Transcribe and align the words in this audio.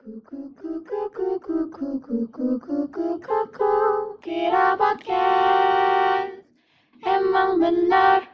Kira 0.00 0.16
podcast 4.80 6.40
Emang 7.04 7.60
benar 7.60 8.24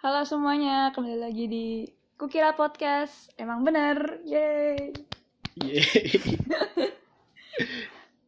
Halo 0.00 0.24
semuanya, 0.24 0.88
kembali 0.96 1.20
lagi 1.20 1.44
di 1.52 1.84
Kukira 2.16 2.56
Podcast 2.56 3.28
Emang 3.36 3.60
benar, 3.60 4.24
yeay 4.24 4.96
Yeay. 5.60 6.16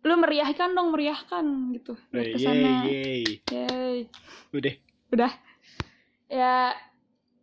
Lu 0.05 0.21
meriahkan 0.21 0.77
dong, 0.77 0.93
meriahkan 0.93 1.73
gitu 1.73 1.97
Yeay, 2.13 2.37
yeay. 2.37 3.25
Yeay 3.49 4.13
Udah. 4.53 4.75
Udah 5.09 5.33
Ya, 6.29 6.77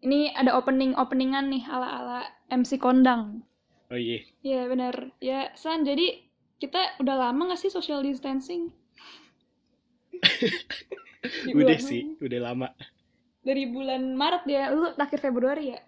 ini 0.06 0.30
ada 0.38 0.54
opening-openingan 0.54 1.50
nih 1.50 1.66
ala-ala 1.66 2.30
MC 2.54 2.78
Kondang 2.78 3.49
Oh 3.90 3.98
iya. 3.98 4.22
Iya 4.42 4.62
benar. 4.66 4.96
Ya 5.18 5.50
San, 5.54 5.82
jadi 5.82 6.22
kita 6.58 7.00
udah 7.00 7.16
lama 7.20 7.50
gak 7.50 7.60
sih 7.60 7.70
social 7.70 8.00
distancing? 8.00 8.70
Di 11.46 11.52
Udah 11.52 11.76
bulan- 11.76 11.84
sih, 11.84 12.02
udah 12.18 12.40
lama. 12.42 12.68
Dari 13.40 13.66
bulan 13.66 14.14
Maret 14.14 14.44
ya, 14.46 14.70
lu 14.70 14.88
akhir 14.94 15.20
Februari 15.20 15.74
ya? 15.74 15.80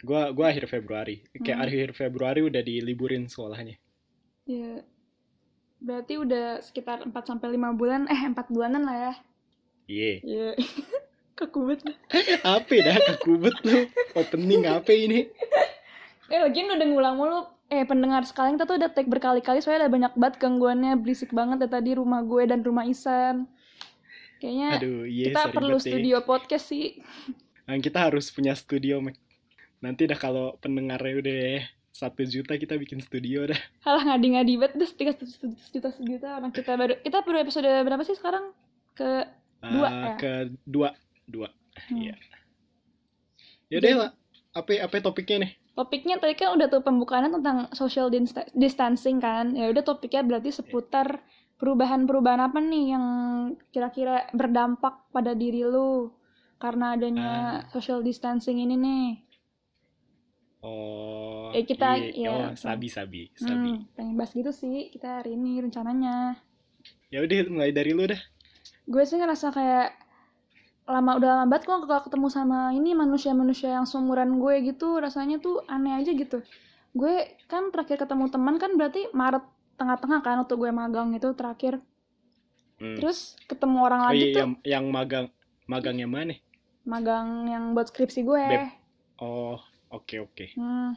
Gua 0.00 0.30
gua 0.30 0.48
akhir 0.48 0.68
Februari. 0.68 1.24
Kayak 1.34 1.58
Hmm. 1.58 1.66
akhir 1.66 1.86
Februari 1.92 2.40
udah 2.42 2.60
diliburin 2.60 3.26
sekolahnya. 3.26 3.76
Ya. 4.44 4.84
Berarti 5.76 6.16
udah 6.16 6.60
sekitar 6.60 7.02
4 7.02 7.24
sampai 7.26 7.52
5 7.52 7.72
bulan, 7.72 8.06
eh 8.06 8.20
4 8.22 8.48
bulanan 8.48 8.84
lah 8.84 8.96
ya. 8.96 9.12
Iya. 9.86 10.12
Iya. 10.22 10.48
Kaku 11.36 11.58
banget. 11.66 11.92
Apa 12.56 12.72
dah 12.78 12.96
kekubet 13.06 13.56
lu? 13.60 13.84
Opening 14.14 14.64
apa 14.64 14.88
ini? 14.88 15.28
Eh 16.26 16.38
lagian 16.38 16.68
udah 16.68 16.86
ngulang 16.86 17.16
mulu. 17.16 17.40
Eh 17.66 17.82
pendengar 17.82 18.22
sekalian 18.22 18.54
kita 18.54 18.66
tuh 18.66 18.76
udah 18.78 18.90
take 18.90 19.10
berkali-kali 19.10 19.58
soalnya 19.58 19.86
ada 19.86 19.90
banyak 19.90 20.12
banget 20.14 20.34
gangguannya 20.38 20.92
berisik 20.98 21.34
banget 21.34 21.66
ya 21.66 21.68
tadi 21.68 21.94
rumah 21.94 22.22
gue 22.22 22.46
dan 22.46 22.62
rumah 22.62 22.86
Isan. 22.86 23.50
Kayaknya 24.38 24.68
Aduh, 24.78 25.02
iya 25.04 25.24
kita 25.32 25.40
perlu 25.50 25.74
banget 25.74 25.82
ya. 25.82 25.90
studio 25.90 26.16
podcast 26.22 26.64
sih. 26.68 27.00
Nah, 27.66 27.74
kita 27.80 27.98
harus 28.06 28.30
punya 28.30 28.54
studio. 28.54 29.02
Nanti 29.82 30.06
dah 30.06 30.14
kalau 30.14 30.54
pendengarnya 30.62 31.14
udah 31.18 31.42
satu 31.90 32.22
juta 32.22 32.54
kita 32.54 32.76
bikin 32.76 33.00
studio 33.00 33.48
dah. 33.48 33.58
Halah 33.82 34.14
ngadi-ngadi 34.14 34.52
banget 34.60 34.72
terus 34.76 34.92
tiga 34.94 35.12
juta 35.72 35.88
sejuta 35.90 36.28
orang 36.36 36.52
kita 36.52 36.76
baru 36.76 36.94
kita 37.00 37.24
baru 37.24 37.38
episode 37.40 37.66
berapa 37.82 38.02
sih 38.04 38.14
sekarang 38.14 38.52
ke 38.92 39.24
Dua, 39.56 39.88
Eh, 39.88 39.96
ya? 39.96 40.14
Ke 40.14 40.32
dua, 40.62 40.92
dua. 41.24 41.48
Hmm. 41.88 41.96
Iya. 41.98 42.14
Yaudah 43.72 43.92
lah. 43.98 44.10
Apa 44.52 44.78
apa 44.78 44.94
topiknya 45.00 45.48
nih? 45.48 45.52
Topiknya 45.76 46.16
tadi 46.16 46.32
kan 46.34 46.56
udah 46.56 46.66
tuh 46.66 46.80
pembukaannya 46.80 47.36
tentang 47.36 47.58
social 47.70 48.08
distancing 48.52 49.20
kan 49.20 49.52
ya 49.52 49.68
udah 49.68 49.84
topiknya 49.84 50.24
berarti 50.24 50.48
seputar 50.50 51.20
perubahan-perubahan 51.56 52.40
apa 52.42 52.58
nih 52.58 52.96
yang 52.96 53.06
kira-kira 53.70 54.24
berdampak 54.32 55.04
pada 55.12 55.32
diri 55.32 55.60
lu 55.62 56.08
karena 56.56 56.96
adanya 56.96 57.30
social 57.70 58.00
distancing 58.00 58.58
ini 58.58 58.74
nih 58.74 59.06
Oh, 60.66 61.54
Eh, 61.54 61.62
kita- 61.62 61.94
iya. 61.94 62.10
ya, 62.10 62.32
oh, 62.32 62.48
sabi 62.58 62.90
sabi, 62.90 63.30
sabi. 63.38 63.70
hmm, 63.70 63.94
pengen 63.94 64.14
bahas 64.18 64.34
gitu 64.34 64.50
sih 64.50 64.90
kita 64.90 65.22
hari 65.22 65.38
ini 65.38 65.62
rencananya 65.62 66.34
Ya 67.06 67.22
udah 67.22 67.46
mulai 67.46 67.70
dari 67.70 67.94
lu 67.94 68.02
dah. 68.02 68.18
gue 68.82 69.02
sih 69.02 69.14
ngerasa 69.14 69.54
kayak 69.54 69.94
lama 70.86 71.18
udah 71.18 71.30
lama 71.42 71.46
banget 71.50 71.64
gue 71.66 71.76
gak 71.90 72.04
ketemu 72.06 72.28
sama 72.30 72.70
ini 72.78 72.90
manusia-manusia 72.94 73.74
yang 73.76 73.86
seumuran 73.90 74.38
gue 74.42 74.54
gitu 74.70 74.98
rasanya 75.02 75.36
tuh 75.42 75.62
aneh 75.66 75.92
aja 75.98 76.10
gitu 76.14 76.38
gue 76.96 77.14
kan 77.50 77.68
terakhir 77.74 77.96
ketemu 78.06 78.24
teman 78.34 78.56
kan 78.62 78.70
berarti 78.78 79.10
Maret 79.12 79.44
tengah-tengah 79.78 80.20
kan 80.24 80.36
waktu 80.42 80.54
gue 80.56 80.70
magang 80.72 81.08
itu 81.18 81.28
terakhir 81.34 81.74
Hmm. 82.76 82.92
terus 82.96 83.18
ketemu 83.48 83.78
orang 83.88 84.02
Oh 84.06 84.12
lagi 84.12 84.24
iya, 84.28 84.34
tuh 84.36 84.40
yang, 84.42 84.52
yang 84.64 84.84
magang 84.92 85.26
magang 85.66 85.96
yang 86.02 86.12
mana? 86.12 86.34
magang 86.86 87.28
yang 87.50 87.64
buat 87.74 87.90
skripsi 87.90 88.20
gue 88.22 88.44
Beb. 88.46 88.62
Oh, 89.18 89.56
oke 89.90 90.16
oke. 90.20 90.46
Hmm, 90.56 90.92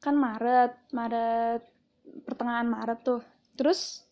kan 0.00 0.14
Maret 0.16 0.72
Maret 0.92 1.62
pertengahan 2.26 2.68
Maret 2.68 2.98
tuh 3.04 3.20
terus 3.58 4.07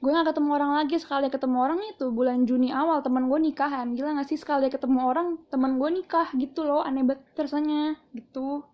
gue 0.00 0.10
gak 0.16 0.28
ketemu 0.32 0.50
orang 0.56 0.72
lagi 0.80 0.96
sekali 1.04 1.26
ketemu 1.34 1.56
orang 1.64 1.80
itu 1.92 2.06
bulan 2.18 2.38
Juni 2.48 2.68
awal 2.72 2.98
teman 3.04 3.28
gue 3.30 3.38
nikahan 3.48 3.86
gila 3.96 4.16
gak 4.18 4.28
sih 4.32 4.38
sekali 4.40 4.66
ketemu 4.74 4.98
orang 5.10 5.28
teman 5.52 5.76
gue 5.80 5.90
nikah 5.98 6.28
gitu 6.42 6.60
loh 6.68 6.80
aneh 6.88 7.04
banget 7.04 7.20
rasanya 7.36 7.80
gitu 8.16 8.64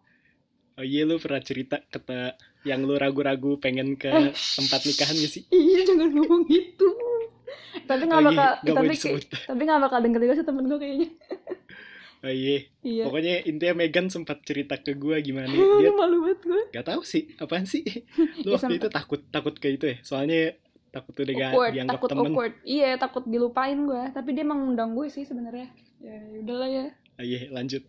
Oh 0.77 0.85
iya 0.85 1.03
lu 1.09 1.17
pernah 1.17 1.41
cerita 1.41 1.77
kata 1.89 2.37
yang 2.69 2.85
lu 2.85 2.95
ragu-ragu 3.01 3.57
pengen 3.65 3.97
ke 3.97 4.13
Eh, 4.13 4.33
tempat 4.57 4.81
nikahan 4.85 5.17
gak 5.17 5.33
sih? 5.33 5.43
iya 5.51 5.81
jangan 5.89 6.09
ngomong 6.15 6.43
gitu 6.53 6.89
tapi 7.87 8.03
nggak 8.09 8.19
Oh 8.19 8.23
iya, 8.23 8.29
bakal 8.29 8.49
nggak 8.63 8.75
tapi 8.77 8.87
boleh 8.87 8.97
disebut. 8.99 9.25
tapi 9.49 9.61
nggak 9.67 9.81
bakal 9.87 9.99
denger 10.05 10.21
juga 10.25 10.35
sih 10.39 10.47
temen 10.47 10.65
gue 10.71 10.79
kayaknya 10.79 11.09
Oh 12.25 12.33
iya. 12.33 12.59
iya 12.83 13.05
Pokoknya 13.07 13.35
intinya 13.47 13.75
Megan 13.81 14.07
sempat 14.09 14.41
cerita 14.49 14.75
ke 14.81 14.97
gua 14.97 15.21
gimana 15.21 15.53
dia 15.81 15.91
malu 15.93 16.25
banget 16.25 16.41
gue 16.49 16.63
gak 16.75 16.87
tahu 16.91 17.03
sih 17.07 17.23
apaan 17.39 17.65
sih. 17.69 17.85
Lu 18.45 18.51
Ya, 18.51 18.57
waktu 18.59 18.73
itu 18.81 18.89
takut 18.91 19.21
takut 19.31 19.55
ke 19.57 19.69
itu 19.77 19.85
ya. 19.93 19.97
Soalnya 20.03 20.57
takut 20.97 21.12
udah 21.21 21.34
gak 21.37 21.51
awkward 21.53 21.73
dianggap 21.77 21.95
takut 22.01 22.09
temen. 22.09 22.25
awkward. 22.33 22.55
Iya 22.65 22.91
takut 22.97 23.25
dilupain 23.29 23.79
gue 23.84 24.03
tapi 24.17 24.29
dia 24.33 24.43
emang 24.49 24.59
ngundang 24.65 24.97
gue 24.97 25.07
sih 25.12 25.29
sebenarnya. 25.29 25.69
Ya 26.01 26.17
udahlah 26.41 26.69
ya. 26.69 26.87
Oh 27.17 27.25
iya, 27.25 27.41
lanjut. 27.53 27.84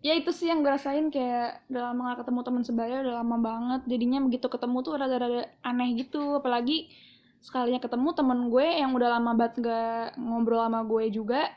ya 0.00 0.16
itu 0.16 0.32
sih 0.32 0.48
yang 0.48 0.64
gue 0.64 0.72
rasain 0.72 1.12
kayak 1.12 1.68
udah 1.68 1.92
lama 1.92 2.00
gak 2.12 2.24
ketemu 2.24 2.40
teman 2.40 2.62
sebaya 2.64 2.96
udah 3.04 3.14
lama 3.20 3.36
banget. 3.36 3.80
Jadinya 3.88 4.18
begitu 4.24 4.46
ketemu 4.48 4.76
tuh 4.80 4.92
rada-rada 4.96 5.42
aneh 5.60 5.88
gitu. 6.00 6.40
Apalagi 6.40 6.88
sekalinya 7.40 7.80
ketemu 7.80 8.08
temen 8.16 8.38
gue 8.48 8.66
yang 8.80 8.92
udah 8.96 9.08
lama 9.20 9.32
banget 9.36 9.64
gak 9.64 10.16
ngobrol 10.16 10.64
sama 10.64 10.80
gue 10.88 11.04
juga. 11.12 11.52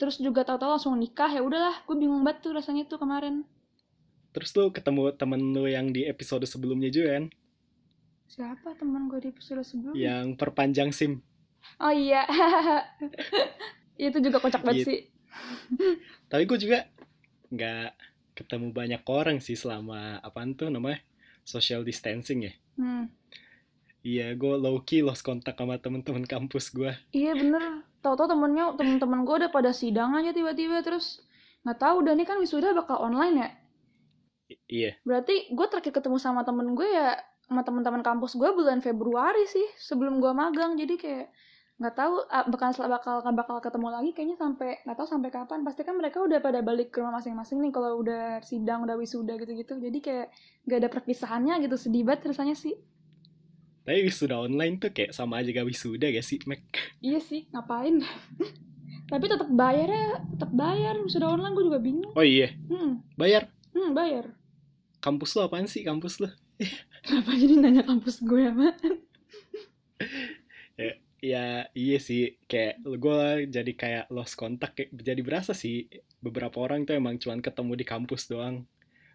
Terus 0.00 0.16
juga 0.18 0.42
tahu-tahu 0.48 0.80
langsung 0.80 0.96
nikah. 0.96 1.28
Ya 1.28 1.44
udahlah 1.44 1.84
gue 1.84 1.96
bingung 1.96 2.24
banget 2.24 2.44
tuh 2.44 2.52
rasanya 2.56 2.88
tuh 2.88 2.96
kemarin. 2.96 3.44
Terus 4.34 4.50
lu 4.58 4.74
ketemu 4.74 5.14
temen 5.14 5.40
lu 5.54 5.70
yang 5.70 5.94
di 5.94 6.10
episode 6.10 6.42
sebelumnya 6.44 6.90
juga 6.90 7.20
kan? 7.20 7.24
Siapa 8.26 8.74
teman 8.74 9.06
gue 9.06 9.20
di 9.20 9.28
episode 9.30 9.62
sebelumnya 9.62 9.98
Yang 9.98 10.26
perpanjang 10.36 10.90
SIM. 10.90 11.20
oh 11.78 11.92
iya 11.92 12.24
itu 13.96 14.18
juga 14.18 14.38
kocak 14.38 14.62
banget 14.62 14.82
Gitu. 14.82 14.90
sih 14.90 15.00
Tapi 16.26 16.42
gue 16.44 16.58
juga 16.58 16.78
nggak 17.50 17.88
ketemu 18.34 18.70
banyak 18.70 19.02
orang 19.06 19.38
sih 19.38 19.54
selama 19.54 20.18
apaan 20.20 20.54
tuh 20.54 20.70
namanya 20.70 20.98
social 21.42 21.82
distancing 21.82 22.50
ya. 22.50 22.52
hmm. 22.76 23.06
Iya, 24.04 24.36
gue 24.36 24.54
low 24.60 24.84
key 24.84 25.00
lost 25.00 25.24
kontak 25.24 25.56
sama 25.56 25.80
temen-temen 25.80 26.28
kampus 26.28 26.76
gue. 26.76 26.92
Iya 27.16 27.32
bener, 27.32 27.80
tau-tau 28.04 28.28
temennya 28.28 28.76
temen-temen 28.76 29.24
gue 29.24 29.36
udah 29.40 29.48
pada 29.48 29.72
sidang 29.72 30.12
aja 30.12 30.28
tiba-tiba 30.28 30.84
terus 30.84 31.24
nggak 31.64 31.80
tahu 31.80 32.04
udah 32.04 32.12
nih 32.12 32.28
kan 32.28 32.36
wisuda 32.36 32.76
bakal 32.76 33.00
online 33.00 33.36
ya. 33.40 33.48
Iya, 34.68 34.90
Berarti 35.08 35.48
gue 35.48 35.66
terakhir 35.72 35.96
ketemu 35.96 36.20
sama 36.20 36.44
temen 36.44 36.76
gue 36.76 36.84
ya 36.84 37.16
sama 37.44 37.60
teman-teman 37.60 38.00
kampus 38.00 38.40
gue 38.40 38.50
bulan 38.56 38.80
Februari 38.80 39.44
sih 39.44 39.64
sebelum 39.76 40.16
gue 40.20 40.32
magang. 40.32 40.80
Jadi 40.80 40.96
kayak 40.96 41.26
nggak 41.74 41.94
tahu 41.98 42.22
ah, 42.30 42.46
bakal 42.46 42.70
bakal 42.86 43.14
nggak 43.26 43.34
bakal 43.34 43.56
ketemu 43.58 43.88
lagi 43.90 44.10
kayaknya 44.14 44.38
sampai 44.38 44.78
nggak 44.86 44.96
tahu 44.96 45.08
sampai 45.10 45.30
kapan. 45.30 45.60
Pasti 45.60 45.82
kan 45.84 45.94
mereka 46.00 46.24
udah 46.24 46.38
pada 46.40 46.64
balik 46.64 46.94
ke 46.94 47.04
rumah 47.04 47.20
masing-masing 47.20 47.60
nih 47.60 47.72
kalau 47.74 48.00
udah 48.00 48.40
sidang 48.40 48.88
udah 48.88 48.96
wisuda 48.96 49.36
gitu-gitu. 49.36 49.76
Jadi 49.76 49.98
kayak 50.00 50.26
gak 50.64 50.78
ada 50.80 50.88
perpisahannya 50.88 51.60
gitu 51.60 51.76
sedih 51.76 52.02
banget 52.08 52.32
rasanya 52.32 52.56
sih. 52.56 52.72
Tapi 53.84 54.00
wisuda 54.08 54.40
online 54.40 54.80
tuh 54.80 54.96
kayak 54.96 55.12
sama 55.12 55.44
aja 55.44 55.52
gak 55.52 55.68
wisuda 55.68 56.08
gak 56.08 56.24
sih, 56.24 56.40
Mac? 56.48 56.64
iya 57.04 57.20
sih 57.20 57.44
ngapain? 57.52 58.00
Tapi 59.12 59.24
tetap 59.28 59.52
bayar 59.52 59.88
ya 59.92 60.08
tetap 60.32 60.50
bayar. 60.56 60.96
Wisuda 61.04 61.28
online 61.28 61.52
gue 61.52 61.64
juga 61.68 61.80
bingung. 61.84 62.12
Oh 62.16 62.24
iya, 62.24 62.56
hmm, 62.72 63.04
bayar. 63.20 63.52
hmm 63.76 63.92
bayar. 63.92 64.32
Kampus 65.04 65.36
lu 65.36 65.44
apaan 65.44 65.68
sih, 65.68 65.84
kampus 65.84 66.16
lu? 66.24 66.32
Kenapa 67.04 67.30
jadi 67.36 67.54
nanya 67.60 67.82
kampus 67.84 68.22
gue 68.24 68.40
ya, 68.40 68.52
Mak? 68.54 68.76
Ya 71.24 71.72
iya 71.72 71.96
sih, 71.96 72.36
kayak 72.44 72.84
gue 72.84 73.18
jadi 73.48 73.72
kayak 73.72 74.04
lost 74.12 74.36
kontak, 74.36 74.76
kayak 74.76 74.92
jadi 74.92 75.24
berasa 75.24 75.56
sih 75.56 75.88
beberapa 76.20 76.60
orang 76.60 76.84
tuh 76.84 77.00
emang 77.00 77.16
cuman 77.16 77.40
ketemu 77.40 77.72
di 77.80 77.84
kampus 77.88 78.28
doang. 78.28 78.68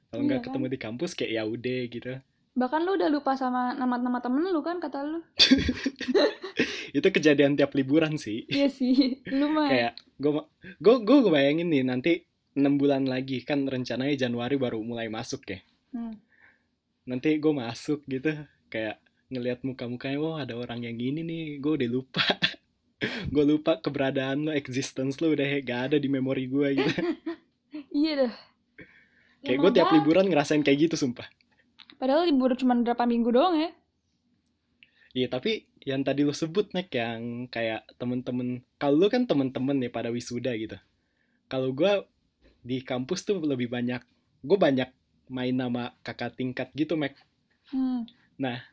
Kalau 0.09 0.25
nggak 0.25 0.41
Iya 0.41 0.41
kan? 0.41 0.47
ketemu 0.49 0.65
di 0.73 0.79
kampus 0.81 1.11
kayak 1.13 1.31
ya 1.37 1.43
udah 1.45 1.79
gitu. 1.85 2.13
Bahkan 2.57 2.79
lu 2.81 2.91
udah 2.97 3.09
lupa 3.13 3.37
sama 3.37 3.77
nama-nama 3.77 4.17
temen 4.25 4.41
lu 4.49 4.61
kan, 4.65 4.81
kata 4.81 5.05
lu. 5.05 5.21
Itu 6.97 7.07
kejadian 7.13 7.53
tiap 7.53 7.77
liburan 7.77 8.17
sih. 8.17 8.49
Iya 8.49 8.73
sih, 8.73 9.21
lu 9.29 9.53
mah. 9.53 9.69
kayak 9.69 9.93
gue 10.17 10.31
gue 10.81 10.95
gue 11.05 11.17
bayangin 11.29 11.69
nih 11.69 11.85
nanti 11.85 12.11
enam 12.57 12.81
bulan 12.81 13.05
lagi 13.05 13.45
kan 13.45 13.69
rencananya 13.69 14.17
Januari 14.17 14.57
baru 14.57 14.81
mulai 14.81 15.13
masuk 15.13 15.45
ya. 15.45 15.61
Hmm. 15.93 16.17
Nanti 17.09 17.41
gue 17.41 17.53
masuk 17.53 18.05
gitu 18.05 18.29
kayak 18.69 19.01
ngelihat 19.33 19.65
muka-mukanya 19.65 20.17
wah 20.21 20.37
ada 20.45 20.53
orang 20.53 20.85
yang 20.85 20.93
gini 20.97 21.25
nih 21.25 21.41
gue 21.57 21.73
udah 21.81 21.89
lupa 21.89 22.21
gue 23.33 23.43
lupa 23.45 23.81
keberadaan 23.81 24.49
lo 24.49 24.51
existence 24.53 25.21
lo 25.21 25.33
udah 25.33 25.61
gak 25.65 25.93
ada 25.93 25.97
di 25.97 26.09
memori 26.09 26.45
gue 26.45 26.67
gitu 26.77 27.01
Iya 27.99 28.25
dah. 28.25 28.33
kayak 29.45 29.57
gue 29.61 29.71
tiap 29.77 29.89
liburan 29.93 30.25
ngerasain 30.29 30.65
kayak 30.65 30.89
gitu 30.89 30.95
sumpah 30.97 31.29
Padahal 31.99 32.31
libur 32.31 32.55
cuma 32.55 32.79
berapa 32.79 33.03
minggu 33.03 33.29
doang 33.35 33.59
ya. 33.59 33.69
Iya 35.11 35.27
tapi 35.27 35.67
yang 35.83 36.07
tadi 36.07 36.23
lu 36.23 36.31
sebut 36.31 36.71
nek 36.71 36.87
yang 36.95 37.51
kayak 37.51 37.83
temen-temen 37.99 38.63
kalau 38.79 38.95
lu 38.95 39.07
kan 39.11 39.27
temen-temen 39.27 39.83
nih 39.83 39.91
pada 39.91 40.07
wisuda 40.07 40.55
gitu. 40.55 40.79
Kalau 41.51 41.75
gua 41.75 42.07
di 42.63 42.79
kampus 42.79 43.27
tuh 43.27 43.43
lebih 43.43 43.67
banyak 43.67 43.99
gue 44.39 44.57
banyak 44.59 44.87
main 45.29 45.53
nama 45.53 45.93
kakak 46.01 46.33
tingkat 46.35 46.73
gitu 46.73 46.97
Mek. 46.97 47.13
Hmm. 47.69 48.03
Nah 48.35 48.65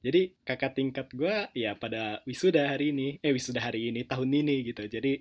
jadi 0.00 0.32
kakak 0.42 0.76
tingkat 0.76 1.08
gua 1.12 1.48
ya 1.52 1.76
pada 1.76 2.24
wisuda 2.24 2.68
hari 2.68 2.92
ini 2.92 3.20
eh 3.20 3.32
wisuda 3.32 3.60
hari 3.60 3.88
ini 3.88 4.04
tahun 4.04 4.32
ini 4.32 4.64
gitu. 4.68 4.84
Jadi 4.84 5.20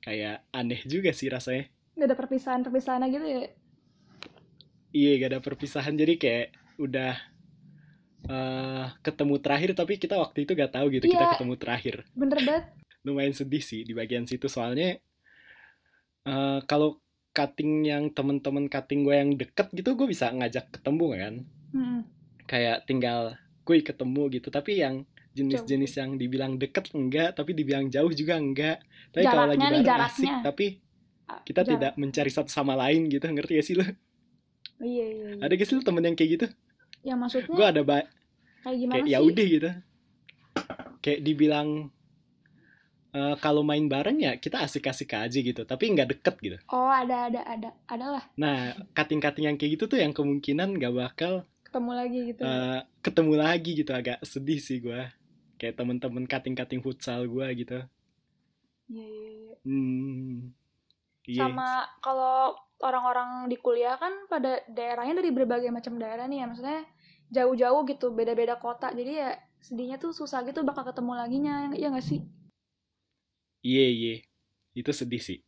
kayak 0.00 0.48
aneh 0.50 0.80
juga 0.84 1.12
sih 1.12 1.28
rasanya. 1.28 1.68
Gak 1.94 2.08
ada 2.08 2.16
perpisahan-perpisahan 2.16 3.04
gitu 3.08 3.26
ya. 3.28 3.48
Iya 4.90 5.10
gak 5.20 5.30
ada 5.30 5.40
perpisahan 5.40 5.94
jadi 5.94 6.14
kayak 6.16 6.46
udah 6.80 7.14
eh, 8.26 8.86
ketemu 9.00 9.34
terakhir 9.38 9.70
tapi 9.72 9.96
kita 9.96 10.16
waktu 10.16 10.44
itu 10.44 10.52
gak 10.52 10.72
tahu 10.74 10.86
gitu 10.92 11.06
kita 11.06 11.24
Iya. 11.24 11.32
ketemu 11.36 11.54
terakhir. 11.56 11.94
Bener 12.12 12.40
banget. 12.40 12.64
lumayan 13.00 13.32
sedih 13.32 13.64
sih 13.64 13.80
di 13.80 13.96
bagian 13.96 14.28
situ 14.28 14.44
soalnya 14.44 15.00
eh, 16.22 16.58
kalau 16.68 17.00
cutting 17.30 17.84
yang 17.84 18.10
temen-temen 18.10 18.66
cutting 18.66 19.00
gue 19.00 19.14
yang 19.14 19.30
deket 19.32 19.70
gitu 19.72 19.94
gue 19.94 20.06
bisa 20.06 20.30
ngajak 20.30 20.70
ketemu 20.70 21.06
kan 21.14 21.34
Hmm. 21.70 22.02
kayak 22.44 22.82
tinggal 22.84 23.34
gue 23.62 23.78
ketemu 23.80 24.22
gitu 24.32 24.48
tapi 24.48 24.76
yang 24.76 25.06
jenis-jenis 25.30 25.92
yang 25.94 26.10
dibilang 26.14 26.58
deket 26.58 26.90
enggak 26.90 27.32
tapi 27.32 27.54
dibilang 27.54 27.86
jauh 27.86 28.10
juga 28.10 28.34
enggak 28.34 28.82
tapi 29.08 29.22
kalau 29.24 29.46
lagi 29.48 29.62
bareng 29.62 29.84
jaraknya. 29.84 30.10
asik 30.10 30.32
tapi 30.42 30.66
Ah, 31.24 31.38
kita 31.40 31.62
jarak. 31.62 31.70
tidak 31.72 31.92
mencari 31.96 32.26
satu 32.28 32.48
sama 32.48 32.74
lain 32.76 33.06
gitu 33.06 33.22
ngerti 33.22 33.52
gak 33.54 33.64
sih 33.64 33.74
lo 33.74 33.86
Oh, 33.86 33.92
iya, 34.82 35.06
iya, 35.06 35.28
iya. 35.30 35.40
ada 35.40 35.52
gak 35.52 35.62
sih 35.62 35.76
lo 35.76 35.82
temen 35.82 36.02
yang 36.02 36.14
kayak 36.14 36.30
gitu 36.32 36.46
Ya 37.00 37.14
maksudnya 37.14 37.46
gue 37.48 37.66
ada 37.68 37.80
ba- 37.80 38.10
kayak 38.60 38.76
gimana 38.76 38.94
kayak 38.96 39.06
sih? 39.06 39.12
ya 39.12 39.18
udah 39.22 39.46
gitu 39.48 39.70
kayak 41.00 41.20
dibilang 41.22 41.68
eh, 43.10 43.34
kalau 43.42 43.62
main 43.66 43.86
bareng 43.86 44.18
ya 44.22 44.32
kita 44.38 44.62
asik-asik 44.62 45.14
aja 45.14 45.38
gitu 45.38 45.62
tapi 45.66 45.90
nggak 45.90 46.08
deket 46.16 46.34
gitu 46.40 46.58
Oh 46.70 46.90
ada 46.90 47.30
ada 47.30 47.40
ada 47.46 47.70
ada 47.90 48.06
lah 48.18 48.24
Nah, 48.38 48.72
cutting-cutting 48.96 49.46
yang 49.50 49.56
kayak 49.60 49.76
gitu 49.76 49.84
tuh 49.90 49.98
yang 50.00 50.16
kemungkinan 50.16 50.80
gak 50.80 50.94
bakal 50.96 51.44
ketemu 51.70 51.90
lagi 51.94 52.18
gitu. 52.34 52.40
eh, 52.42 52.80
ketemu 52.98 53.32
lagi 53.38 53.70
gitu. 53.78 53.92
Agak 53.94 54.18
sedih 54.26 54.58
sih 54.58 54.82
gue. 54.82 55.00
Kayak 55.60 55.78
temen-temen 55.78 56.24
cutting-cutting 56.26 56.80
futsal 56.82 57.28
gue 57.30 57.46
gitu. 57.54 57.78
Iya 58.90 59.06
iya. 59.06 59.30
iya. 59.30 59.54
Hmm, 59.62 60.50
iya. 61.28 61.42
Sama 61.46 61.86
kalau 62.02 62.58
orang-orang 62.80 63.46
di 63.46 63.60
kuliah 63.60 63.94
kan 64.00 64.24
pada 64.26 64.64
daerahnya 64.72 65.20
dari 65.20 65.30
berbagai 65.30 65.68
macam 65.68 66.00
daerah 66.00 66.24
nih 66.24 66.42
ya 66.42 66.46
maksudnya 66.48 66.80
jauh-jauh 67.30 67.84
gitu 67.86 68.10
beda-beda 68.10 68.56
kota 68.56 68.90
jadi 68.90 69.12
ya 69.12 69.30
sedihnya 69.60 70.00
tuh 70.00 70.10
susah 70.16 70.42
gitu 70.48 70.64
bakal 70.64 70.88
ketemu 70.88 71.12
laginya 71.14 71.54
ya 71.76 71.92
nggak 71.92 72.02
sih? 72.02 72.24
Iya, 73.60 73.86
iya. 73.88 74.14
Itu 74.72 74.90
sedih 74.92 75.20
sih. 75.20 75.38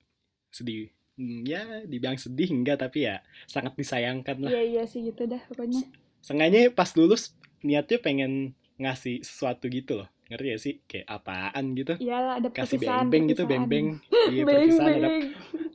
Sedih. 0.53 0.93
Hmm, 1.17 1.45
ya, 1.45 1.85
dibilang 1.85 2.17
sedih 2.17 2.49
enggak, 2.49 2.81
tapi 2.81 3.05
ya 3.05 3.21
sangat 3.45 3.77
disayangkan 3.77 4.49
lah. 4.49 4.51
Iya 4.53 4.63
iya 4.65 4.83
sih 4.89 5.05
gitu 5.05 5.29
dah 5.29 5.41
pokoknya. 5.49 5.85
Sengaja 6.25 6.73
pas 6.73 6.89
lulus, 6.97 7.37
niatnya 7.61 7.99
pengen 8.01 8.57
ngasih 8.81 9.21
sesuatu 9.21 9.69
gitu 9.69 10.03
loh. 10.03 10.09
Ngerti 10.33 10.47
gak 10.49 10.63
sih? 10.65 10.75
Kayak 10.89 11.07
apaan 11.13 11.65
gitu. 11.77 11.95
Iyalah 12.01 12.41
ada 12.41 12.49
Kasih 12.49 12.81
perpisahan. 12.81 13.07
beng-beng 13.13 13.25
gitu, 13.29 13.43
beng-beng. 13.45 13.87
Iya, 14.33 14.47
perpisahan 14.47 14.95
ada 15.03 15.11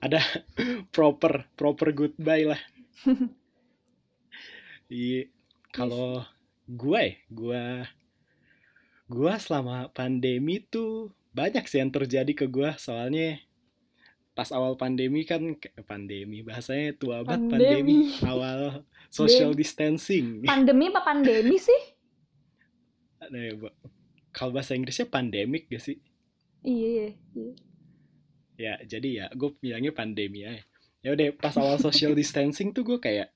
ada 0.02 0.20
proper 0.96 1.52
proper 1.60 1.92
goodbye 1.92 2.48
lah 2.48 2.62
iya 4.88 5.28
kalau 5.76 6.24
gue 6.68 7.00
ya, 7.00 7.14
gue 7.28 7.64
gue 9.08 9.34
selama 9.40 9.92
pandemi 9.92 10.64
tuh 10.64 11.12
banyak 11.38 11.70
sih 11.70 11.78
yang 11.78 11.94
terjadi 11.94 12.34
ke 12.34 12.50
gue 12.50 12.74
soalnya 12.82 13.38
pas 14.34 14.50
awal 14.54 14.74
pandemi 14.78 15.22
kan 15.26 15.58
pandemi 15.86 16.42
bahasanya 16.42 16.98
tua 16.98 17.22
banget 17.22 17.58
pandemi, 17.58 18.14
Pandemi. 18.18 18.26
awal 18.26 18.86
social 19.14 19.54
distancing 19.54 20.46
Pandemi 20.46 20.94
apa 20.94 21.02
pandemi 21.02 21.58
sih? 21.58 21.82
Ya, 23.18 23.54
kalau 24.30 24.54
bahasa 24.54 24.78
Inggrisnya 24.78 25.10
pandemic 25.10 25.70
gak 25.70 25.82
sih 25.82 25.98
Iya 26.62 26.88
iya. 26.90 27.10
iya. 27.34 27.54
ya 28.58 28.74
jadi 28.86 29.10
ya 29.10 29.26
gue 29.34 29.54
bilangnya 29.62 29.94
pandemi 29.94 30.42
ya 30.42 30.58
ya 31.06 31.14
udah 31.14 31.28
pas 31.38 31.54
awal 31.58 31.78
social 31.78 32.14
distancing 32.20 32.74
tuh 32.74 32.82
gue 32.82 32.98
kayak 32.98 33.30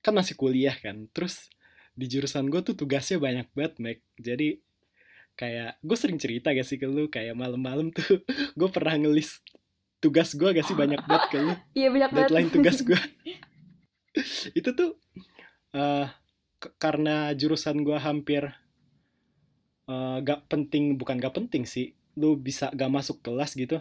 kan 0.00 0.16
masih 0.16 0.36
kuliah 0.36 0.72
kan 0.76 1.08
terus 1.12 1.48
di 1.92 2.08
jurusan 2.08 2.48
gue 2.48 2.60
tuh 2.64 2.76
tugasnya 2.76 3.20
banyak 3.20 3.48
banget 3.52 3.74
Mac 3.80 3.98
jadi 4.16 4.60
kayak 5.40 5.80
gue 5.80 5.96
sering 5.96 6.20
cerita 6.20 6.52
gak 6.52 6.68
sih 6.68 6.76
ke 6.76 6.84
lu? 6.84 7.08
Kayak 7.08 7.32
malam-malam 7.32 7.88
tuh 7.88 8.20
gue 8.60 8.68
pernah 8.68 9.00
ngelis 9.00 9.40
tugas 9.96 10.36
gue 10.36 10.52
gak 10.52 10.66
sih? 10.68 10.76
Banyak 10.76 11.00
banget 11.08 11.24
ke 11.32 11.38
lu. 11.40 11.54
Iya 11.72 11.88
banyak 11.88 12.10
banget. 12.12 12.28
deadline 12.28 12.50
tugas 12.52 12.78
gue 12.88 13.00
itu 14.58 14.70
tuh 14.76 14.90
k- 16.60 16.74
karena 16.76 17.32
jurusan 17.32 17.80
gue 17.80 17.96
hampir 17.96 18.52
eh, 19.88 20.16
gak 20.20 20.44
penting 20.52 21.00
bukan 21.00 21.16
gak 21.16 21.32
penting 21.40 21.64
sih. 21.64 21.96
Lu 22.20 22.36
bisa 22.36 22.68
gak 22.76 22.92
masuk 22.92 23.24
kelas 23.24 23.56
gitu. 23.56 23.80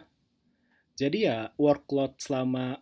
Jadi 0.95 1.27
ya 1.27 1.51
workload 1.59 2.15
selama 2.19 2.79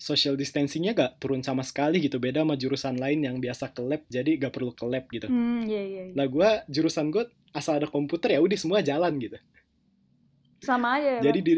social 0.00 0.32
distancingnya 0.32 0.96
gak 0.96 1.20
turun 1.20 1.44
sama 1.44 1.60
sekali 1.60 2.00
gitu. 2.00 2.16
Beda 2.16 2.40
sama 2.40 2.56
jurusan 2.56 2.96
lain 2.96 3.20
yang 3.20 3.36
biasa 3.36 3.68
ke 3.76 3.84
lab 3.84 4.02
jadi 4.08 4.40
gak 4.40 4.56
perlu 4.56 4.72
ke 4.72 4.88
lab 4.88 5.04
gitu. 5.12 5.28
Hmm 5.28 5.68
iya 5.68 5.82
iya. 5.84 6.02
iya. 6.08 6.14
lah 6.16 6.26
gue 6.26 6.50
jurusan 6.72 7.12
gue 7.12 7.28
asal 7.52 7.76
ada 7.76 7.86
komputer 7.86 8.32
ya 8.32 8.40
udah 8.40 8.56
semua 8.56 8.80
jalan 8.80 9.12
gitu. 9.20 9.36
Sama 10.64 10.96
aja 10.96 11.20
ya. 11.20 11.30
jadi 11.30 11.38
di 11.44 11.52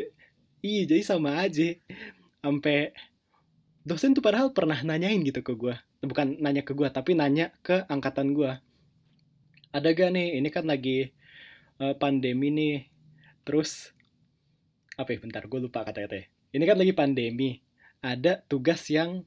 iya 0.67 0.83
jadi 0.91 1.03
sama 1.06 1.39
aja. 1.39 1.79
Sampai 2.43 2.91
dosen 3.87 4.11
tuh 4.11 4.27
padahal 4.27 4.50
pernah 4.50 4.83
nanyain 4.83 5.23
gitu 5.23 5.47
ke 5.47 5.55
gua. 5.55 5.79
Bukan 6.03 6.43
nanya 6.43 6.67
ke 6.67 6.75
gua 6.75 6.91
tapi 6.91 7.15
nanya 7.15 7.55
ke 7.62 7.87
angkatan 7.87 8.35
gua. 8.35 8.59
Ada 9.71 9.94
gak 9.94 10.11
nih 10.19 10.43
ini 10.43 10.49
kan 10.50 10.67
lagi 10.67 11.15
eh, 11.79 11.94
pandemi 11.94 12.50
nih. 12.50 12.91
Terus 13.47 13.94
apa 14.99 15.15
ya 15.15 15.19
bentar 15.23 15.47
gue 15.47 15.59
lupa 15.62 15.87
kata-katanya. 15.87 16.27
Ini 16.53 16.65
kan 16.69 16.77
lagi 16.79 16.93
pandemi 16.93 17.59
ada 18.02 18.43
tugas 18.50 18.90
yang 18.90 19.22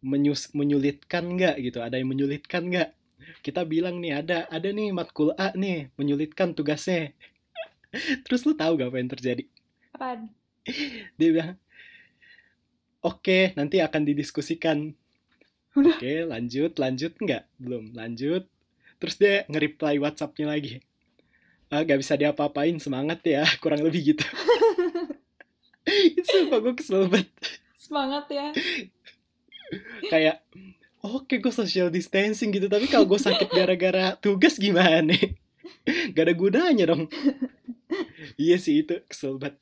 menyus 0.00 0.50
menyulitkan 0.56 1.36
nggak 1.36 1.60
gitu? 1.60 1.84
Ada 1.84 2.00
yang 2.00 2.08
menyulitkan 2.08 2.72
nggak? 2.72 2.90
Kita 3.44 3.64
bilang 3.68 4.00
nih 4.00 4.24
ada 4.24 4.48
ada 4.48 4.68
nih 4.68 4.92
matkul 4.92 5.36
A 5.36 5.52
nih 5.52 5.92
menyulitkan 6.00 6.56
tugasnya. 6.56 7.12
Terus 8.24 8.44
lu 8.48 8.56
tahu 8.56 8.80
gak 8.80 8.90
apa 8.90 8.98
yang 9.00 9.10
terjadi? 9.12 9.44
Apaan? 9.94 10.32
dia 11.20 11.28
bilang 11.28 11.56
oke 13.04 13.52
nanti 13.54 13.84
akan 13.84 14.02
didiskusikan. 14.08 14.92
Oke 15.76 16.24
lanjut 16.24 16.76
lanjut 16.80 17.12
nggak? 17.20 17.44
Belum 17.60 17.92
lanjut. 17.92 18.48
Terus 19.00 19.14
dia 19.20 19.44
nge-reply 19.52 20.00
WhatsAppnya 20.00 20.48
lagi. 20.48 20.80
Ah 21.68 21.84
gak 21.84 22.00
bisa 22.00 22.16
diapa-apain 22.16 22.76
semangat 22.80 23.20
ya. 23.24 23.44
Kurang 23.62 23.84
lebih 23.84 24.16
gitu. 24.16 24.24
Itu 25.84 26.24
sumpah 26.24 26.60
gue 26.64 26.74
kesel 26.76 27.08
banget 27.12 27.28
Semangat 27.84 28.24
ya. 28.32 28.48
kayak 30.08 30.40
oke 31.04 31.36
gue 31.36 31.52
social 31.52 31.92
distancing 31.92 32.48
gitu 32.48 32.64
tapi 32.66 32.88
kalau 32.88 33.04
gue 33.04 33.20
sakit 33.20 33.48
gara-gara 33.50 34.16
tugas 34.16 34.56
gimana 34.56 35.12
gak 36.14 36.24
ada 36.24 36.34
gunanya 36.36 36.84
dong 36.88 37.08
iya 38.40 38.56
sih 38.56 38.80
itu 38.80 39.00
kesel 39.04 39.36
banget 39.36 39.60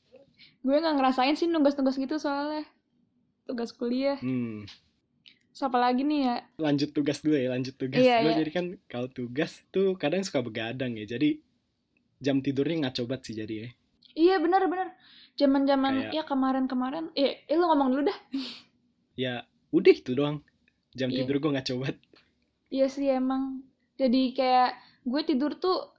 Gue 0.63 0.79
nggak 0.79 0.95
ngerasain 0.95 1.35
sih 1.35 1.51
nugas-nugas 1.51 1.99
gitu 1.99 2.23
soalnya. 2.23 2.63
Tugas 3.51 3.75
kuliah. 3.75 4.15
hmm. 4.23 4.63
So, 5.51 5.67
apalagi 5.67 6.07
nih 6.07 6.21
ya. 6.23 6.37
lanjut 6.57 6.95
tugas 6.95 7.19
dulu 7.19 7.35
ya 7.35 7.51
lanjut 7.51 7.75
tugas 7.75 7.99
Iya, 7.99 8.23
gue 8.23 8.31
iya. 8.31 8.39
jadi 8.47 8.51
kan 8.55 8.67
kalau 8.87 9.11
tugas 9.11 9.67
tuh 9.69 9.99
kadang 9.99 10.23
suka 10.23 10.39
begadang 10.41 10.95
ya 10.95 11.05
jadi 11.05 11.43
jam 12.23 12.39
tidurnya 12.41 12.87
ngaco 12.87 13.05
banget 13.05 13.23
sih 13.27 13.35
jadi 13.37 13.55
ya 13.59 13.69
Iya 14.13 14.35
benar-benar. 14.39 14.95
Zaman-zaman 15.33 15.93
Kayak- 16.09 16.13
ya 16.13 16.23
kemarin-kemarin. 16.25 17.05
Eh, 17.15 17.45
eh 17.45 17.57
lu 17.57 17.65
ngomong 17.65 17.89
dulu 17.91 18.03
dah. 18.07 18.19
ya 19.23 19.45
udah 19.71 19.93
itu 19.93 20.13
doang 20.13 20.41
jam 20.93 21.09
Iya. 21.09 21.25
tidur 21.25 21.37
gue 21.39 21.51
ngaco 21.53 21.73
banget 21.81 21.99
Iya 22.69 22.87
sih 22.89 23.09
emang. 23.09 23.61
Jadi 23.97 24.33
kayak 24.33 24.73
gue 25.05 25.21
tidur 25.23 25.53
tuh 25.57 25.93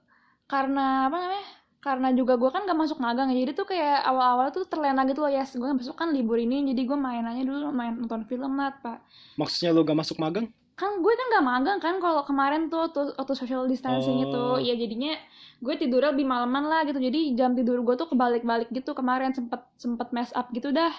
karena 0.44 1.06
apa 1.06 1.16
namanya? 1.18 1.46
Karena 1.78 2.08
juga 2.10 2.34
gue 2.34 2.48
kan 2.48 2.64
gak 2.64 2.74
masuk 2.74 2.98
magang 2.98 3.30
ya. 3.30 3.38
Jadi 3.44 3.52
tuh 3.54 3.66
kayak 3.68 4.02
awal-awal 4.02 4.50
tuh 4.50 4.64
terlena 4.64 5.04
gitu 5.04 5.20
loh 5.20 5.30
ya. 5.30 5.46
Gue 5.46 5.70
besok 5.74 5.94
kan 5.94 6.10
libur 6.10 6.34
ini 6.36 6.66
jadi 6.66 6.82
gue 6.82 6.98
main 6.98 7.22
aja 7.22 7.42
dulu 7.42 7.70
main 7.70 7.94
nonton 7.94 8.26
film 8.26 8.54
lah 8.54 8.74
pak. 8.74 8.98
maksudnya 9.34 9.70
lo 9.70 9.82
gak 9.82 9.98
masuk 9.98 10.16
magang 10.16 10.50
Kan 10.74 10.98
gue 10.98 11.12
kan 11.12 11.26
gak 11.30 11.44
magang 11.44 11.78
kan 11.78 11.94
kalau 11.98 12.22
kemarin 12.22 12.66
tuh 12.66 12.84
waktu, 12.84 13.14
waktu 13.14 13.34
social 13.34 13.64
distancing 13.64 14.18
Oh. 14.18 14.24
itu. 14.26 14.44
Ya 14.64 14.74
jadinya 14.74 15.14
gue 15.58 15.74
tidur 15.74 16.02
lebih 16.02 16.24
malaman 16.24 16.64
lah 16.64 16.80
gitu. 16.82 16.98
Jadi 16.98 17.32
jam 17.32 17.54
tidur 17.54 17.78
gue 17.80 17.94
tuh 17.94 18.06
kebalik-balik 18.06 18.68
gitu 18.68 18.90
kemarin 18.90 19.30
sempet 19.30 19.62
sempet 19.76 20.10
mess 20.10 20.30
up 20.32 20.50
gitu 20.50 20.70
dah. 20.70 20.90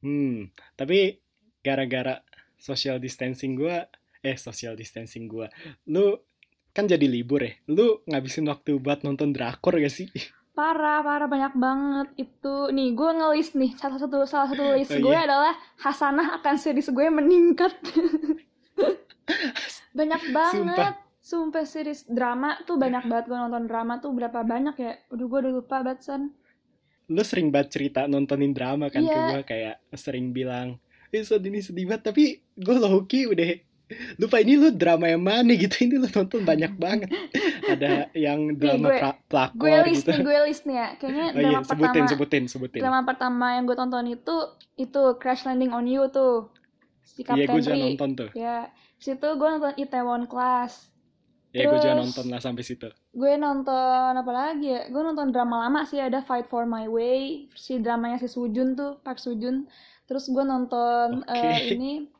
hmm 0.00 0.48
tapi 0.74 1.16
gara-gara 1.60 2.20
social 2.56 2.96
distancing 2.96 3.56
gue 3.56 3.88
eh 4.20 4.36
social 4.36 4.72
distancing 4.74 5.24
gua 5.24 5.48
lu 5.86 6.20
kan 6.70 6.84
jadi 6.84 7.04
libur 7.04 7.40
ya 7.40 7.56
lu 7.66 8.04
ngabisin 8.04 8.44
waktu 8.44 8.76
buat 8.76 9.00
nonton 9.00 9.32
drakor 9.32 9.72
gak 9.74 9.88
sih 9.88 10.08
Parah, 10.52 11.02
parah 11.02 11.26
banyak 11.26 11.58
banget 11.58 12.08
itu. 12.16 12.70
Nih, 12.70 12.94
gue 12.94 13.10
ngelis 13.10 13.58
nih 13.58 13.74
salah 13.74 13.98
satu 13.98 14.22
salah 14.22 14.46
satu 14.46 14.70
list 14.70 14.94
Oh, 14.94 15.02
gue 15.02 15.10
iya? 15.10 15.26
adalah 15.26 15.50
Hasanah 15.76 16.38
akan 16.38 16.54
series 16.54 16.86
gue 16.88 17.06
meningkat. 17.10 17.74
banyak 19.92 20.22
banget. 20.36 20.54
Sumpah. 20.60 20.92
Sumpah. 21.18 21.64
series 21.64 22.04
drama 22.04 22.60
tuh 22.62 22.76
banyak 22.76 23.04
banget 23.04 23.24
gue 23.26 23.38
nonton 23.38 23.64
drama 23.64 23.96
tuh 23.96 24.10
berapa 24.10 24.42
banyak 24.42 24.76
ya? 24.76 24.92
Udah 25.08 25.24
gue 25.24 25.38
udah 25.40 25.52
lupa 25.54 25.76
banget 25.80 26.02
San. 26.02 26.22
lu 27.04 27.20
sering 27.20 27.48
banget 27.48 27.68
cerita 27.70 28.04
nontonin 28.04 28.50
drama 28.50 28.88
kan 28.88 28.98
ke 28.98 29.06
Iya. 29.06 29.24
gua 29.30 29.42
kayak 29.42 29.76
sering 29.92 30.32
bilang 30.32 30.80
eh 31.10 31.20
sedih 31.20 31.46
ini 31.46 31.60
sedih 31.60 31.84
banget 31.84 32.02
tapi 32.02 32.24
gue 32.54 32.76
low-key 32.78 33.24
udah 33.26 33.60
lupa 34.16 34.40
ini 34.40 34.56
lu 34.56 34.72
drama 34.72 35.06
yang 35.06 35.20
mana 35.20 35.52
gitu 35.52 35.76
ini 35.84 35.96
lu 35.96 36.08
nonton 36.08 36.40
banyak 36.40 36.72
banget 36.80 37.12
ada 37.62 38.08
yang 38.14 38.52
drama 38.54 38.88
gue- 38.88 38.96
pra- 38.98 39.20
pelakor 39.22 39.60
Gue 39.60 39.76
list 39.84 40.00
gitu 40.00 40.10
nih, 40.10 40.20
gue 40.22 40.36
list 40.48 40.62
nih 40.64 40.74
ya. 40.74 40.88
Kayaknya 40.96 41.24
oh 41.24 41.32
drama 41.34 41.44
iya 41.44 41.60
sebutin 41.62 41.84
pertama 41.84 42.08
sebutin 42.08 42.42
sebutin 42.46 42.80
drama 42.80 43.00
pertama 43.04 43.46
yang 43.52 43.64
gue 43.64 43.76
tonton 43.76 44.06
itu 44.06 44.36
itu 44.74 45.02
Crash 45.14 45.44
Landing 45.44 45.70
on 45.70 45.84
You 45.84 46.08
tuh. 46.08 46.48
Si 47.04 47.22
iya 47.22 47.46
gue 47.46 47.46
Kapten 47.46 47.60
juga 47.60 47.76
Ri. 47.76 47.82
nonton 47.84 48.10
tuh. 48.16 48.30
Ya, 48.32 48.58
situ 48.98 49.28
gue 49.36 49.48
nonton 49.48 49.72
Itaewon 49.76 50.24
Class. 50.26 50.90
ya 51.54 51.70
gue 51.70 51.78
juga 51.78 51.94
nonton 51.94 52.34
lah 52.34 52.42
sampai 52.42 52.66
situ. 52.66 52.90
gue 53.14 53.32
nonton 53.38 54.10
apa 54.18 54.32
lagi 54.34 54.74
ya? 54.74 54.90
Gue 54.90 55.06
nonton 55.06 55.30
drama 55.30 55.62
lama 55.62 55.86
sih 55.86 56.02
ada 56.02 56.18
Fight 56.18 56.50
for 56.50 56.66
My 56.66 56.90
Way 56.90 57.46
si 57.54 57.78
dramanya 57.78 58.18
si 58.18 58.26
Sujun 58.26 58.74
tuh 58.74 58.98
Park 59.06 59.22
Sujun. 59.22 59.70
Terus 60.10 60.26
gue 60.26 60.42
nonton 60.42 61.22
eh, 61.30 61.58
ini 61.78 62.10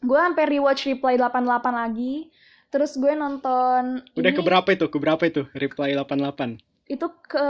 gue 0.00 0.16
sampai 0.16 0.48
rewatch 0.48 0.88
Reply 0.88 1.20
88 1.20 1.44
lagi. 1.76 2.32
Terus 2.72 2.96
gue 2.96 3.12
nonton 3.12 4.00
udah 4.16 4.32
ini, 4.32 4.38
keberapa 4.40 4.68
itu? 4.72 4.86
Keberapa 4.88 5.22
itu? 5.28 5.44
Reply 5.52 5.92
88 5.92 6.70
itu 6.90 7.06
ke 7.28 7.48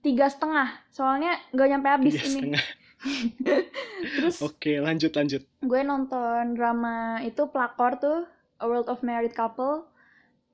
tiga 0.00 0.26
setengah. 0.30 0.68
Soalnya 0.94 1.36
nggak 1.50 1.68
nyampe 1.74 1.88
habis 1.90 2.14
ini. 2.22 2.54
setengah 2.54 2.64
terus 4.16 4.40
oke 4.40 4.72
lanjut 4.80 5.12
lanjut 5.12 5.42
gue 5.44 5.80
nonton 5.82 6.56
drama 6.56 7.20
itu 7.22 7.44
pelakor 7.48 7.98
tuh 8.00 8.18
A 8.56 8.64
World 8.64 8.88
of 8.88 9.04
Married 9.04 9.36
Couple 9.36 9.84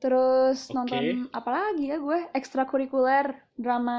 terus 0.03 0.67
Oke. 0.67 0.75
nonton 0.75 1.31
apa 1.31 1.51
lagi 1.55 1.95
ya 1.95 2.03
gue 2.03 2.27
ekstrakurikuler 2.35 3.39
drama 3.55 3.99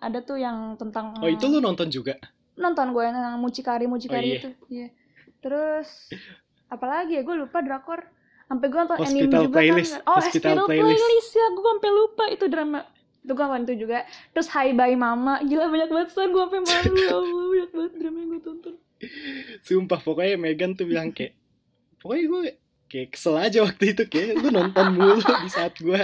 ada 0.00 0.24
tuh 0.24 0.40
yang 0.40 0.80
tentang 0.80 1.12
oh 1.20 1.28
itu 1.28 1.44
lu 1.44 1.60
nonton 1.60 1.92
juga 1.92 2.16
nonton 2.56 2.96
gue 2.96 3.04
yang 3.04 3.36
mucikari 3.36 3.84
mucikari 3.84 4.24
Oh, 4.24 4.32
iya. 4.32 4.38
itu 4.40 4.50
iya 4.72 4.88
terus 5.44 6.08
apa 6.72 6.86
lagi 6.88 7.20
ya 7.20 7.22
gue 7.22 7.36
lupa 7.36 7.60
drakor 7.60 8.00
sampai 8.48 8.66
gue 8.68 8.80
nonton 8.80 8.96
anime 8.96 9.08
Hospital 9.12 9.42
juga 9.44 9.56
Playlist. 9.60 9.92
kan 9.92 10.00
oh 10.08 10.14
Hospital 10.16 10.52
hospital 10.56 10.66
Playlist. 10.72 11.04
playlist. 11.04 11.30
ya 11.36 11.46
gue 11.52 11.64
sampai 11.68 11.90
lupa 11.92 12.24
itu 12.32 12.44
drama 12.48 12.78
itu 13.22 13.32
gue 13.32 13.44
nonton 13.46 13.62
itu 13.64 13.74
juga. 13.86 14.02
Terus 14.34 14.48
Hi 14.50 14.74
Bye 14.74 14.98
Mama. 14.98 15.38
Gila 15.40 15.70
banyak 15.70 15.90
banget 15.90 16.08
son 16.10 16.34
gue 16.34 16.42
sampai 16.42 16.60
malu. 16.60 16.92
Ya 16.98 17.10
Allah 17.14 17.46
banyak 17.46 17.70
banget 17.70 17.92
drama 17.98 18.18
yang 18.18 18.28
gue 18.28 18.42
tonton. 18.42 18.74
Sumpah 19.62 20.00
pokoknya 20.02 20.36
Megan 20.38 20.74
tuh 20.74 20.86
bilang 20.86 21.10
kayak 21.10 21.34
pokoknya 21.98 22.24
gue 22.26 22.42
kayak 22.90 23.08
kesel 23.14 23.38
aja 23.38 23.62
waktu 23.62 23.94
itu. 23.94 24.02
Kayak 24.10 24.42
lu 24.42 24.48
nonton 24.50 24.86
mulu 24.94 25.22
di 25.22 25.50
saat 25.50 25.74
gue 25.78 26.00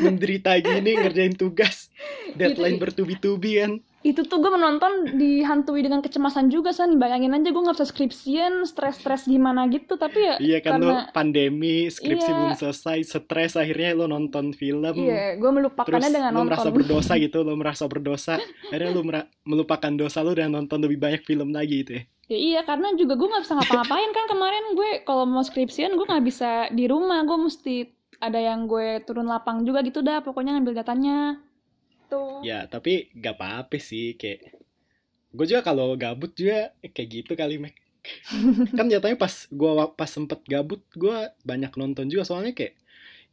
menderita 0.00 0.56
gini 0.58 0.96
ngerjain 0.98 1.36
tugas. 1.36 1.92
Deadline 2.32 2.76
Itu- 2.76 2.82
bertubi-tubi 2.82 3.52
kan 3.60 3.72
itu 4.04 4.20
tuh 4.20 4.36
gue 4.36 4.52
menonton 4.52 5.16
dihantui 5.16 5.80
dengan 5.80 5.98
kecemasan 5.98 6.52
juga 6.52 6.70
san. 6.70 7.00
Bayangin 7.00 7.32
aja 7.32 7.48
gue 7.48 7.56
nggak 7.58 7.72
bisa 7.72 7.88
skripsian 7.88 8.62
stres-stres 8.62 9.24
gimana 9.24 9.64
gitu. 9.66 9.96
Tapi 9.96 10.20
ya 10.20 10.34
iya 10.36 10.58
kan 10.60 10.76
karena 10.76 11.08
pandemi 11.10 11.88
skripsi 11.88 12.28
Iya. 12.28 12.36
belum 12.36 12.52
selesai 12.54 12.98
stres 13.00 13.56
akhirnya 13.56 13.96
lu 13.96 14.04
nonton 14.04 14.52
film. 14.52 14.84
Iya 14.84 15.34
gue 15.34 15.40
terus 15.40 15.56
melupakannya 15.56 16.10
dengan 16.12 16.30
lu 16.30 16.44
merasa 16.44 16.68
nonton. 16.68 16.76
berdosa 16.76 17.12
gitu 17.24 17.38
lu 17.40 17.54
merasa 17.56 17.84
berdosa. 17.88 18.34
Akhirnya 18.68 18.90
lu 18.92 19.02
mera- 19.02 19.28
melupakan 19.42 19.92
dosa 19.96 20.20
lu 20.20 20.36
dan 20.36 20.52
nonton 20.52 20.78
lebih 20.78 21.00
banyak 21.00 21.24
film 21.24 21.48
lagi 21.50 21.80
gitu 21.80 21.92
ya. 21.96 22.02
Ya, 22.24 22.38
iya 22.38 22.60
karena 22.62 22.92
juga 22.92 23.16
gue 23.16 23.24
nggak 23.26 23.42
bisa 23.42 23.56
ngapa-ngapain 23.56 24.10
kan. 24.12 24.24
Kemarin 24.28 24.64
gue 24.76 24.90
kalau 25.02 25.24
mau 25.24 25.40
skripsian 25.40 25.96
gue 25.96 26.04
nggak 26.04 26.24
bisa 26.24 26.68
di 26.68 26.84
rumah. 26.84 27.24
Gue 27.24 27.40
mesti 27.40 27.88
ada 28.20 28.36
yang 28.36 28.68
gue 28.68 29.00
turun 29.04 29.24
lapang 29.24 29.64
juga 29.64 29.80
gitu 29.80 30.00
dah 30.00 30.20
pokoknya 30.20 30.56
ngambil 30.56 30.80
datanya 30.80 31.40
tuh 32.14 32.46
ya 32.46 32.70
tapi 32.70 33.10
gak 33.18 33.34
apa-apa 33.34 33.76
sih 33.82 34.14
kayak 34.14 34.54
gue 35.34 35.44
juga 35.50 35.66
kalau 35.66 35.98
gabut 35.98 36.30
juga 36.38 36.70
kayak 36.80 37.08
gitu 37.10 37.32
kali 37.34 37.58
Mek. 37.58 37.74
Kan 38.78 38.86
jatuhnya 38.92 39.16
pas 39.16 39.48
gua 39.48 39.90
pas 39.96 40.06
sempet 40.06 40.44
gabut 40.44 40.84
gua 40.94 41.32
banyak 41.42 41.72
nonton 41.74 42.06
juga. 42.06 42.22
Soalnya 42.22 42.52
kayak 42.52 42.76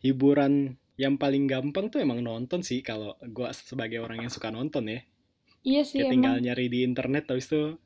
hiburan 0.01 0.79
yang 0.95 1.19
paling 1.19 1.45
gampang 1.45 1.91
tuh 1.91 2.01
emang 2.01 2.23
nonton 2.23 2.63
sih 2.63 2.81
kalau 2.81 3.13
gua 3.29 3.51
sebagai 3.53 4.01
orang 4.01 4.25
yang 4.25 4.31
suka 4.31 4.49
nonton 4.49 4.87
ya. 4.89 4.99
Iya 5.61 5.81
sih 5.85 6.01
kayak 6.01 6.11
tinggal 6.17 6.33
emang 6.39 6.45
nyari 6.47 6.65
di 6.71 6.79
internet 6.81 7.29
habis 7.29 7.45
itu 7.51 7.77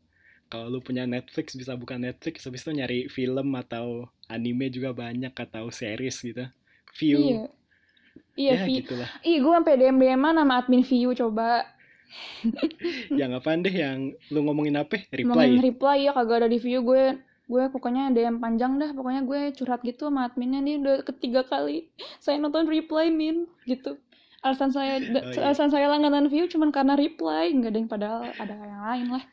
kalau 0.45 0.69
lu 0.69 0.79
punya 0.79 1.09
Netflix 1.09 1.57
bisa 1.57 1.73
buka 1.73 1.97
Netflix 1.97 2.45
habis 2.45 2.61
itu 2.61 2.71
nyari 2.71 3.09
film 3.09 3.49
atau 3.57 4.07
anime 4.29 4.69
juga 4.69 4.93
banyak 4.93 5.33
atau 5.33 5.73
series 5.73 6.21
gitu. 6.21 6.45
View. 6.95 7.19
Iya 7.19 7.39
iya 8.35 8.59
ya 8.59 8.67
gitulah. 8.67 9.09
Ih 9.23 9.39
gue 9.39 9.53
sampai 9.53 9.75
DM 9.79 9.97
DM 9.99 10.21
nama 10.21 10.59
admin 10.59 10.83
View 10.83 11.11
coba. 11.15 11.75
Yang 13.19 13.31
apaan 13.41 13.65
deh 13.65 13.73
yang 13.73 14.13
lu 14.31 14.39
ngomongin 14.45 14.79
apa? 14.79 15.03
Reply. 15.11 15.25
Ngomongin 15.27 15.61
reply 15.61 15.97
ya 16.07 16.11
kagak 16.15 16.45
ada 16.45 16.49
di 16.51 16.59
view 16.61 16.79
gue 16.85 17.17
gue 17.45 17.63
pokoknya 17.69 18.13
DM 18.13 18.39
panjang 18.41 18.77
dah. 18.79 18.91
Pokoknya 18.95 19.21
gue 19.25 19.51
curhat 19.57 19.81
gitu 19.83 20.07
sama 20.09 20.29
adminnya. 20.29 20.61
Nih 20.61 20.79
udah 20.81 21.03
ketiga 21.05 21.43
kali 21.45 21.89
saya 22.21 22.39
nonton 22.39 22.69
reply 22.69 23.11
min. 23.11 23.49
Gitu. 23.67 23.97
Alasan 24.45 24.69
saya 24.69 25.01
Oh, 25.01 25.33
iya. 25.33 25.41
alasan 25.49 25.73
saya 25.73 25.89
langganan 25.89 26.29
view 26.29 26.45
cuman 26.45 26.69
karena 26.69 26.93
reply. 26.93 27.49
Nggak 27.51 27.71
ada 27.73 27.79
yang 27.81 27.89
padahal 27.89 28.19
ada 28.37 28.53
yang 28.53 28.83
lain 28.83 29.07
lah. 29.19 29.25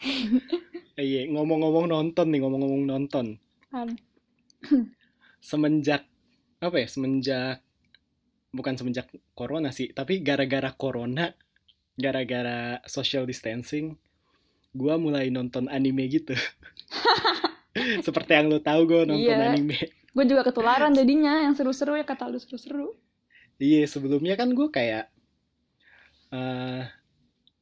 Eh, 1.00 1.06
iya 1.06 1.22
ngomong-ngomong 1.32 1.88
nonton 1.88 2.28
nih 2.28 2.44
ngomong-ngomong 2.44 2.84
nonton. 2.84 3.40
Semenjak 5.40 6.04
apa 6.60 6.76
ya 6.76 6.88
semenjak 6.92 7.64
bukan 8.50 8.74
semenjak 8.74 9.06
corona 9.32 9.70
sih 9.70 9.90
tapi 9.90 10.20
gara-gara 10.20 10.70
corona 10.74 11.30
gara-gara 11.94 12.82
social 12.86 13.24
distancing 13.24 13.94
gua 14.70 14.98
mulai 14.98 15.30
nonton 15.30 15.66
anime 15.66 16.06
gitu 16.06 16.34
seperti 18.06 18.30
yang 18.34 18.50
lu 18.50 18.58
tahu 18.58 18.82
gue 18.86 19.02
nonton 19.06 19.30
Iya. 19.30 19.54
anime 19.54 19.78
gue 20.10 20.24
juga 20.26 20.42
ketularan 20.42 20.90
jadinya 20.90 21.46
yang 21.46 21.54
seru-seru 21.54 21.94
ya 21.94 22.02
kata 22.02 22.26
lu 22.26 22.38
seru-seru 22.42 22.98
iya 23.62 23.86
sebelumnya 23.86 24.34
kan 24.34 24.50
gue 24.50 24.68
kayak 24.68 25.06
eh 26.34 26.82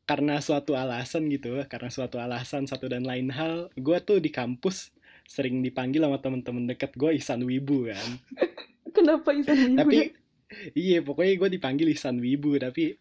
karena 0.09 0.41
suatu 0.41 0.73
alasan 0.73 1.29
gitu 1.29 1.61
karena 1.69 1.93
suatu 1.93 2.17
alasan 2.17 2.65
satu 2.65 2.89
dan 2.89 3.05
lain 3.05 3.29
hal 3.29 3.69
gue 3.77 3.99
tuh 4.01 4.17
di 4.17 4.33
kampus 4.33 4.89
sering 5.29 5.61
dipanggil 5.61 6.01
sama 6.01 6.17
temen-temen 6.25 6.65
deket 6.65 6.97
gue 6.97 7.21
Ihsan 7.21 7.45
Wibu 7.45 7.93
kan 7.93 8.09
kenapa 8.97 9.37
Isan 9.37 9.77
Wibu 9.77 9.77
ya? 9.77 9.85
tapi 9.85 9.99
iya 10.73 11.05
pokoknya 11.05 11.35
gue 11.37 11.49
dipanggil 11.61 11.89
Ihsan 11.93 12.21
Wibu 12.21 12.57
tapi 12.57 12.97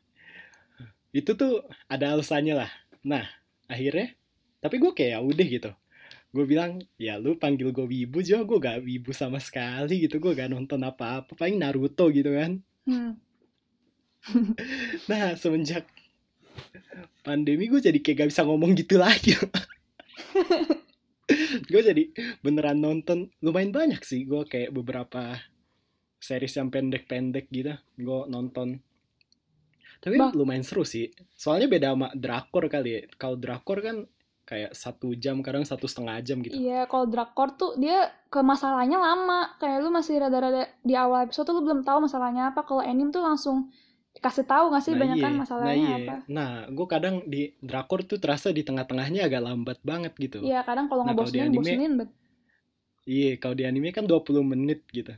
itu 1.15 1.31
tuh 1.33 1.63
ada 1.87 2.13
alasannya 2.13 2.55
lah. 2.55 2.71
Nah 3.07 3.25
akhirnya 3.67 4.13
tapi 4.59 4.75
gue 4.81 4.91
kayak 4.91 5.11
ya 5.15 5.19
udah 5.23 5.47
gitu. 5.47 5.71
Gue 6.35 6.45
bilang 6.45 6.83
ya 6.99 7.15
lu 7.17 7.39
panggil 7.39 7.71
gue 7.71 7.87
wibu 7.87 8.19
juga 8.19 8.43
gue 8.43 8.57
gak 8.59 8.77
wibu 8.83 9.11
sama 9.15 9.39
sekali 9.39 10.05
gitu. 10.05 10.19
Gue 10.19 10.35
gak 10.35 10.51
nonton 10.51 10.83
apa-apa. 10.83 11.33
Paling 11.33 11.57
Naruto 11.57 12.11
gitu 12.11 12.35
kan. 12.35 12.59
Hmm. 12.83 13.15
nah 15.09 15.33
semenjak 15.39 15.87
pandemi 17.23 17.71
gue 17.71 17.79
jadi 17.79 17.97
kayak 18.03 18.27
gak 18.27 18.29
bisa 18.35 18.43
ngomong 18.43 18.75
gitu 18.75 18.99
lagi. 18.99 19.33
Gue 21.71 21.83
jadi 21.83 22.07
beneran 22.39 22.79
nonton. 22.79 23.27
Lumayan 23.43 23.75
banyak 23.75 23.99
sih 24.07 24.23
gue 24.23 24.47
kayak 24.47 24.71
beberapa 24.71 25.35
series 26.17 26.53
yang 26.57 26.69
pendek-pendek 26.73 27.49
gitu 27.49 27.73
gue 27.97 28.19
nonton 28.29 28.81
tapi 29.97 30.15
Bah. 30.21 30.29
lumayan 30.33 30.61
seru 30.61 30.85
sih 30.85 31.09
soalnya 31.33 31.67
beda 31.69 31.87
sama 31.93 32.07
drakor 32.13 32.69
kali 32.69 32.89
ya 32.89 33.01
kalau 33.17 33.35
drakor 33.37 33.81
kan 33.81 33.97
kayak 34.47 34.71
satu 34.71 35.11
jam 35.19 35.43
kadang 35.43 35.67
satu 35.67 35.91
setengah 35.91 36.23
jam 36.23 36.39
gitu 36.39 36.55
Iya, 36.55 36.87
kalau 36.87 37.03
drakor 37.03 37.59
tuh 37.59 37.75
dia 37.75 38.07
ke 38.31 38.39
masalahnya 38.39 38.95
lama. 38.95 39.51
Kayak 39.59 39.83
lu 39.83 39.91
masih 39.91 40.23
rada-rada 40.23 40.71
di 40.87 40.95
awal 40.95 41.27
episode 41.27 41.51
tuh 41.51 41.59
lu 41.59 41.67
belum 41.67 41.83
tahu 41.83 42.07
masalahnya 42.07 42.55
apa. 42.55 42.63
Kalau 42.63 42.79
anime 42.79 43.11
tuh 43.11 43.27
langsung 43.27 43.67
kasih 44.17 44.45
tahu 44.49 44.73
nggak 44.73 44.83
sih 44.87 44.93
banyak 44.97 45.17
kan 45.21 45.33
iya, 45.33 45.39
masalahnya 45.45 45.69
nah, 45.69 45.77
iya. 45.77 45.97
apa. 46.01 46.15
nah 46.25 46.49
gue 46.73 46.87
kadang 46.89 47.15
di 47.29 47.53
drakor 47.61 48.01
tuh 48.01 48.17
terasa 48.17 48.49
di 48.49 48.65
tengah-tengahnya 48.65 49.29
agak 49.29 49.41
lambat 49.45 49.77
banget 49.85 50.13
gitu 50.17 50.41
Iya, 50.41 50.65
kadang 50.65 50.89
kalau 50.89 51.05
Nah, 51.05 51.13
ngebosenin, 51.13 51.53
bosenin 51.53 51.91
bet. 52.01 52.09
Iya, 53.05 53.37
kalau 53.37 53.55
di 53.55 53.63
anime 53.63 53.93
kan 53.93 54.09
20 54.09 54.41
menit 54.43 54.83
gitu. 54.89 55.13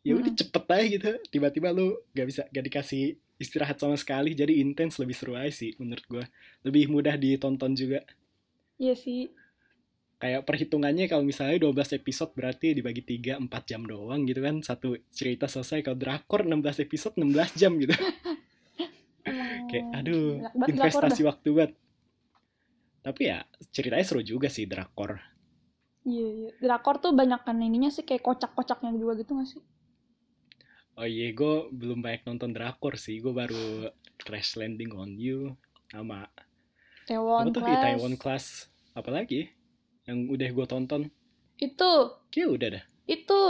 Ya 0.00 0.16
udah 0.16 0.32
cepet 0.32 0.64
aja 0.70 0.84
gitu. 0.86 1.10
Tiba-tiba 1.28 1.68
lu 1.72 1.96
gak 2.12 2.26
bisa 2.28 2.42
gak 2.48 2.64
dikasih 2.64 3.16
istirahat 3.40 3.80
sama 3.80 3.96
sekali, 3.96 4.36
jadi 4.36 4.52
intens 4.60 5.00
lebih 5.00 5.16
seru 5.16 5.32
aja 5.36 5.52
sih 5.52 5.72
menurut 5.80 6.04
gua. 6.08 6.24
Lebih 6.64 6.92
mudah 6.92 7.16
ditonton 7.16 7.72
juga. 7.76 8.00
Iya 8.76 8.96
sih. 8.96 9.28
kayak 10.20 10.44
perhitungannya 10.44 11.08
kalau 11.08 11.24
misalnya 11.24 11.56
12 11.56 11.96
episode 11.96 12.36
berarti 12.36 12.76
dibagi 12.76 13.00
3 13.00 13.40
4 13.40 13.48
jam 13.64 13.88
doang 13.88 14.28
gitu 14.28 14.44
kan 14.44 14.60
satu 14.60 14.92
cerita 15.08 15.48
selesai 15.48 15.80
kalau 15.80 15.96
drakor 15.96 16.44
16 16.44 16.84
episode 16.84 17.16
16 17.16 17.56
jam 17.56 17.72
gitu 17.80 17.96
kayak 19.68 19.86
aduh 19.96 20.44
investasi 20.68 21.24
waktu 21.24 21.48
banget 21.56 21.72
tapi 23.00 23.32
ya 23.32 23.38
ceritanya 23.72 24.04
seru 24.04 24.20
juga 24.20 24.48
sih 24.52 24.68
drakor 24.68 25.20
Iya, 26.08 26.26
iya. 26.32 26.50
Drakor 26.64 26.96
tuh 27.04 27.12
banyak 27.12 27.40
kan 27.46 27.56
ininya 27.60 27.90
sih 27.92 28.04
kayak 28.08 28.24
kocak-kocaknya 28.24 28.90
juga 28.96 29.12
gitu 29.20 29.36
gak 29.36 29.48
sih? 29.52 29.60
Oh 31.00 31.08
iya 31.08 31.32
gue 31.32 31.54
belum 31.72 32.04
banyak 32.04 32.28
nonton 32.28 32.52
drakor 32.52 33.00
sih 33.00 33.24
gue 33.24 33.32
baru 33.32 33.88
Crash 34.20 34.60
Landing 34.60 34.92
on 34.92 35.16
You 35.16 35.56
sama 35.88 36.28
apa 37.08 37.50
tuh 37.50 37.64
Class. 37.64 37.80
Itaewon 37.80 38.14
Class 38.20 38.44
apalagi 38.92 39.48
yang 40.04 40.28
udah 40.28 40.48
gue 40.52 40.66
tonton 40.68 41.02
Itu, 41.60 42.20
kayak 42.32 42.48
udah 42.56 42.68
dah 42.78 42.84
itu. 43.10 43.42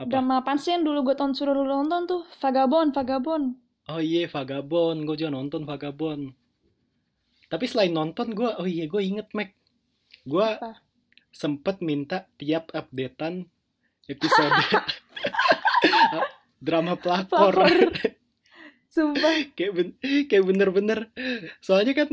apa 0.00 0.08
Drama 0.08 0.40
apaan 0.40 0.56
sih 0.56 0.72
yang 0.72 0.88
dulu 0.88 1.12
gue 1.12 1.16
tonton 1.18 1.36
suruh 1.36 1.52
lu 1.52 1.68
nonton 1.68 2.08
tuh? 2.08 2.22
Vagabond, 2.40 2.96
Vagabond. 2.96 3.44
Oh 3.92 4.00
iya, 4.00 4.24
Vagabond. 4.24 5.04
Gue 5.04 5.16
juga 5.20 5.36
nonton 5.36 5.68
Vagabond. 5.68 6.32
Tapi 7.48 7.64
selain 7.68 7.92
nonton, 7.92 8.32
gue, 8.32 8.50
oh 8.56 8.64
iya, 8.68 8.88
gue 8.88 9.02
inget, 9.04 9.28
Mac. 9.36 9.52
Gue 10.24 10.48
Apa? 10.48 10.80
sempet 11.28 11.84
minta 11.84 12.24
tiap 12.40 12.72
updatean 12.72 13.44
episode 14.08 14.52
drama 16.58 16.98
pelakor. 16.98 17.54
Pelakor. 17.54 17.90
Sumpah. 18.94 19.54
kayak 19.54 19.72
ben 19.76 19.88
kayak 20.26 20.44
bener-bener. 20.44 20.98
Soalnya 21.62 21.94
kan 21.94 22.08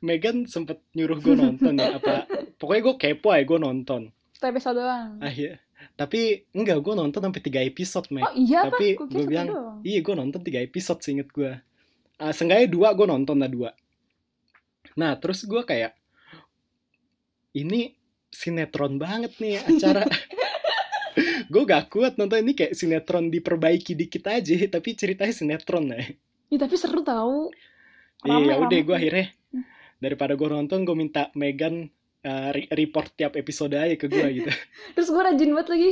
Megan 0.00 0.48
sempet 0.48 0.80
nyuruh 0.96 1.20
gue 1.20 1.36
nonton 1.36 1.76
ya. 1.76 2.00
Apa, 2.00 2.24
pokoknya 2.56 2.82
gue 2.88 2.96
kepo 2.96 3.28
aja, 3.32 3.44
gue 3.44 3.58
nonton. 3.60 4.02
Satu 4.32 4.46
episode 4.48 4.80
doang. 4.80 5.20
Ah, 5.20 5.28
iya. 5.28 5.60
Tapi 5.96 6.48
enggak, 6.56 6.80
gue 6.80 6.94
nonton 6.96 7.20
sampai 7.20 7.40
3 7.44 7.68
episode, 7.68 8.08
Mac. 8.12 8.24
Oh 8.24 8.32
iya? 8.32 8.68
Tapi 8.68 8.96
kira 8.96 9.08
gue 9.12 9.24
bilang, 9.28 9.48
doang. 9.52 9.78
Iya, 9.84 10.00
gue 10.00 10.14
nonton 10.16 10.40
tiga 10.40 10.60
episode 10.64 11.00
seinget 11.04 11.28
gue. 11.28 11.52
Uh, 12.20 12.32
seenggaknya 12.32 12.68
dua 12.68 12.92
gue 12.96 13.06
nonton 13.08 13.36
lah 13.40 13.48
dua. 13.48 13.70
Nah, 14.96 15.16
terus 15.20 15.44
gue 15.44 15.60
kayak, 15.64 15.92
ini 17.56 17.92
sinetron 18.32 18.96
banget 18.96 19.36
nih 19.40 19.60
acara. 19.60 20.04
gue 21.50 21.62
gak 21.66 21.90
kuat 21.90 22.14
nonton 22.14 22.46
ini 22.46 22.54
kayak 22.54 22.78
sinetron 22.78 23.26
diperbaiki 23.28 23.98
dikit 23.98 24.30
aja, 24.30 24.54
tapi 24.78 24.94
ceritanya 24.94 25.34
sinetron 25.34 25.90
ya. 25.90 26.02
Ya, 26.50 26.58
tapi 26.62 26.74
seru 26.78 27.02
tau. 27.02 27.50
Iya, 28.22 28.54
ya 28.54 28.56
udah 28.62 28.80
gue 28.84 28.96
akhirnya 28.96 29.26
daripada 29.98 30.38
gue 30.38 30.48
nonton, 30.48 30.86
gue 30.86 30.96
minta 30.96 31.28
Megan 31.34 31.88
uh, 32.22 32.48
re- 32.52 32.70
report 32.70 33.12
tiap 33.16 33.36
episode 33.36 33.74
aja 33.74 33.96
ke 33.96 34.06
gue 34.06 34.26
gitu. 34.40 34.50
Terus 34.96 35.08
gue 35.10 35.22
rajin 35.22 35.50
banget 35.52 35.68
lagi. 35.72 35.90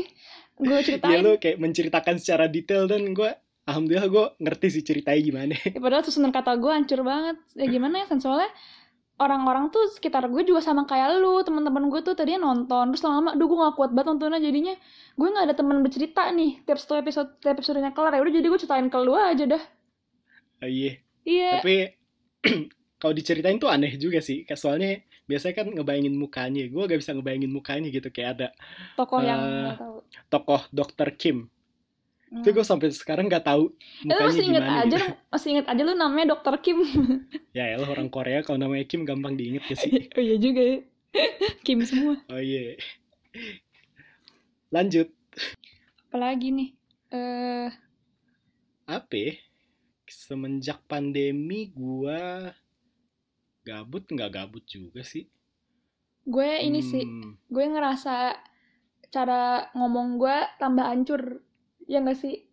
Gue 0.59 0.75
Iya 0.75 0.87
ceritain. 0.87 1.21
lu 1.23 1.33
kayak 1.38 1.59
menceritakan 1.59 2.15
secara 2.19 2.45
detail 2.47 2.87
dan 2.87 3.15
gue 3.15 3.31
alhamdulillah 3.69 4.09
gue 4.09 4.25
ngerti 4.43 4.67
sih 4.73 4.83
ceritanya 4.83 5.21
gimana. 5.21 5.55
Ya, 5.55 5.79
padahal 5.79 6.03
susunan 6.03 6.33
kata 6.33 6.57
gue 6.57 6.73
hancur 6.73 7.00
banget. 7.03 7.37
Ya 7.55 7.67
gimana 7.69 8.03
ya? 8.03 8.07
Soalnya 8.19 8.50
orang-orang 9.18 9.68
tuh 9.68 9.90
sekitar 9.90 10.26
gue 10.26 10.42
juga 10.42 10.58
sama 10.58 10.87
kayak 10.87 11.18
lu. 11.18 11.42
Teman-teman 11.42 11.90
gue 11.90 12.00
tuh 12.00 12.14
tadinya 12.14 12.50
nonton. 12.50 12.90
Terus 12.90 13.02
lama-lama, 13.02 13.34
duh 13.34 13.46
gue 13.46 13.58
gak 13.58 13.75
kuat 13.75 13.90
banget 13.90 14.06
nontonnya. 14.14 14.40
Jadinya 14.40 14.75
gue 15.14 15.26
gak 15.28 15.44
ada 15.50 15.54
teman 15.54 15.82
bercerita 15.82 16.22
nih. 16.30 16.62
Tiap 16.62 16.78
satu 16.78 16.94
episode, 16.96 17.28
tiap 17.38 17.54
episodenya 17.54 17.90
kelar. 17.90 18.14
Ya 18.14 18.22
udah 18.22 18.32
jadi 18.32 18.46
gue 18.46 18.58
ceritain 18.58 18.87
ke 18.87 18.98
lu 18.98 19.12
aja 19.12 19.44
dah. 19.44 19.62
Ah, 20.58 20.70
iya. 20.70 20.98
Iya. 21.22 21.50
Tapi 21.60 21.76
kalau 23.02 23.12
diceritain 23.12 23.58
tuh 23.58 23.68
aneh 23.68 23.94
juga 23.94 24.18
sih. 24.18 24.42
Kayak 24.42 24.58
Soalnya 24.58 24.90
biasanya 25.26 25.54
kan 25.54 25.66
ngebayangin 25.75 26.14
mukanya. 26.14 26.64
Gue 26.70 26.82
gak 26.87 27.00
bisa 27.02 27.12
ngebayangin 27.12 27.50
mukanya 27.50 27.88
gitu. 27.90 28.08
Kayak 28.08 28.30
ada 28.38 28.48
Tokoh 28.94 29.20
yang 29.20 29.40
Eh, 29.42 29.75
tahu. 29.76 29.96
tokoh 30.30 30.62
Dr. 30.70 31.10
Kim. 31.14 31.50
Hmm. 32.28 32.44
Tapi 32.44 32.52
gue 32.52 32.61
sampai 32.61 32.88
sekarang 32.92 33.25
gak 33.26 33.40
tahu 33.42 33.73
Eh, 34.04 34.04
lu 34.04 34.12
mukanya 34.12 34.28
masih 34.28 34.44
inget 34.44 34.61
gimana 34.62 34.82
aja, 34.85 34.99
gitu. 35.00 35.08
masih 35.28 35.48
inget 35.50 35.66
aja 35.66 35.83
lu 35.83 35.92
namanya 35.94 36.26
Dr. 36.33 36.55
Kim. 36.61 36.79
Ya 37.57 37.64
elah 37.72 37.88
orang 37.88 38.09
Korea 38.09 38.44
kalau 38.44 38.59
namanya 38.59 38.85
Kim 38.85 39.03
gampang 39.03 39.35
diinget 39.35 39.64
ya 39.64 39.76
sih. 39.76 39.90
oh 40.16 40.20
iya 40.20 40.37
juga 40.37 40.61
ya. 40.61 40.76
Kim 41.64 41.81
semua. 41.83 42.20
Oh 42.29 42.37
iya. 42.37 42.76
Lanjut. 44.68 45.09
Apalagi 46.05 46.48
nih? 46.53 46.70
Eh, 47.09 47.68
Apa 48.85 49.14
ya? 49.14 49.33
Semenjak 50.05 50.85
pandemi 50.85 51.68
gua 51.68 52.53
gabut 53.62 54.05
nggak 54.05 54.31
gabut 54.31 54.64
juga 54.64 55.00
sih. 55.00 55.29
gue 56.24 56.44
ini 56.61 56.85
sih, 56.85 57.00
Hmm, 57.00 57.40
gue 57.48 57.64
ngerasa 57.64 58.37
cara 59.09 59.72
ngomong 59.72 60.20
gue 60.20 60.37
tambah 60.61 60.85
hancur. 60.85 61.40
Ya 61.88 61.98
gak 61.98 62.20
sih? 62.20 62.44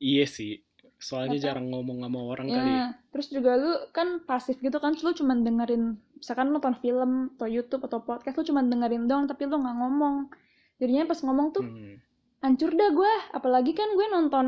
Iya 0.00 0.24
sih. 0.24 0.64
Soalnya 0.96 1.32
Nggak 1.32 1.40
tahu. 1.40 1.46
jarang 1.48 1.66
ngomong 1.72 1.98
sama 2.04 2.20
orang 2.20 2.46
kali. 2.46 2.70
Ya, 2.70 2.84
terus 3.08 3.26
juga 3.28 3.56
lu 3.56 3.72
kan 3.92 4.20
pasif 4.20 4.60
gitu 4.60 4.76
kan, 4.76 4.92
lu 4.94 5.12
cuma 5.12 5.32
dengerin, 5.32 5.96
misalkan 6.12 6.48
lu 6.48 6.60
nonton 6.60 6.76
film 6.76 7.32
atau 7.36 7.48
YouTube 7.48 7.84
atau 7.84 8.04
podcast, 8.04 8.36
lu 8.36 8.44
cuma 8.44 8.60
dengerin 8.60 9.08
doang, 9.08 9.24
tapi 9.24 9.48
lu 9.48 9.56
nggak 9.56 9.76
ngomong. 9.80 10.28
Jadinya 10.76 11.08
pas 11.08 11.20
ngomong 11.20 11.46
tuh 11.52 11.64
Hmm. 11.64 11.96
hancur 12.40 12.72
dah 12.72 12.92
gue. 12.92 13.12
Apalagi 13.32 13.72
kan 13.72 13.88
gue 13.92 14.06
nonton, 14.08 14.46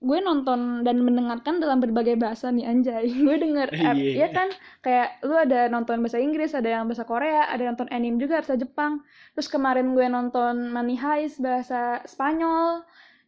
gue 0.00 0.18
nonton 0.24 0.80
dan 0.80 1.04
mendengarkan 1.04 1.60
dalam 1.60 1.76
berbagai 1.76 2.16
bahasa 2.16 2.48
nih 2.48 2.64
anjay. 2.64 3.04
Gue 3.26 3.36
denger, 3.36 3.68
Iya. 3.68 3.92
ya 4.24 4.28
kan, 4.32 4.48
kayak 4.80 5.20
lu 5.20 5.36
ada 5.36 5.68
nonton 5.68 6.00
bahasa 6.00 6.16
Inggris, 6.16 6.56
ada 6.56 6.72
yang 6.72 6.88
bahasa 6.88 7.04
Korea, 7.04 7.52
ada 7.52 7.60
yang 7.68 7.76
nonton 7.76 7.92
anime 7.92 8.16
juga 8.16 8.40
bahasa 8.40 8.56
Jepang. 8.56 9.04
Terus 9.36 9.52
kemarin 9.52 9.92
gue 9.92 10.06
nonton 10.08 10.72
Money 10.72 10.96
Heist 10.96 11.44
bahasa 11.44 12.00
Spanyol. 12.08 12.80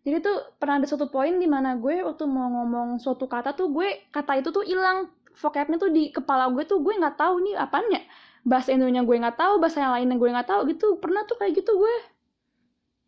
Jadi 0.02 0.16
tuh 0.24 0.36
pernah 0.56 0.80
ada 0.80 0.88
suatu 0.88 1.12
poin 1.12 1.36
di 1.36 1.44
mana 1.44 1.76
gue 1.76 2.00
waktu 2.00 2.24
mau 2.24 2.48
ngomong 2.48 2.98
suatu 2.98 3.28
kata 3.28 3.52
tuh 3.52 3.68
gue 3.70 4.08
kata 4.10 4.40
itu 4.40 4.48
tuh 4.50 4.64
hilang 4.64 5.12
vocabnya 5.38 5.78
tuh 5.78 5.92
di 5.92 6.08
kepala 6.08 6.50
gue 6.50 6.64
tuh 6.64 6.82
gue 6.82 6.90
nggak 6.90 7.14
tahu 7.14 7.38
nih 7.46 7.54
apanya 7.54 8.02
bahasa 8.42 8.74
Indonesia 8.74 9.06
gue 9.06 9.16
nggak 9.22 9.38
tahu 9.38 9.62
bahasa 9.62 9.78
yang 9.78 9.94
lainnya 9.94 10.18
gue 10.18 10.26
nggak 10.26 10.48
tahu 10.50 10.60
gitu 10.74 10.98
pernah 10.98 11.22
tuh 11.22 11.38
kayak 11.38 11.54
gitu 11.54 11.78
gue 11.78 11.94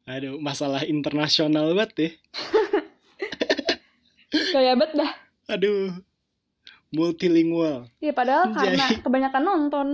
Aduh, 0.05 0.37
masalah 0.38 0.85
internasional 0.85 1.72
banget 1.74 1.90
ya. 1.96 2.11
kayak 4.51 4.75
bet 4.77 4.92
dah 4.94 5.12
Aduh. 5.47 5.92
Multilingual. 6.90 7.90
ya 7.99 8.12
padahal 8.12 8.49
Anjay. 8.49 8.57
karena 8.70 8.87
kebanyakan 8.99 9.42
nonton 9.42 9.88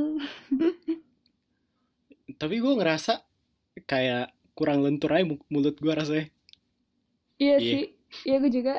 Tapi 2.33 2.57
gue 2.57 2.73
ngerasa 2.73 3.21
kayak 3.83 4.29
kurang 4.53 4.81
lentur 4.81 5.11
aja 5.11 5.25
mu- 5.25 5.47
mulut 5.47 5.75
gue 5.75 5.89
rasanya. 5.91 6.29
iya 7.37 7.57
Iya. 7.57 7.61
sih 7.61 7.83
iya 8.23 8.37
gue 8.39 8.51
juga 8.51 8.77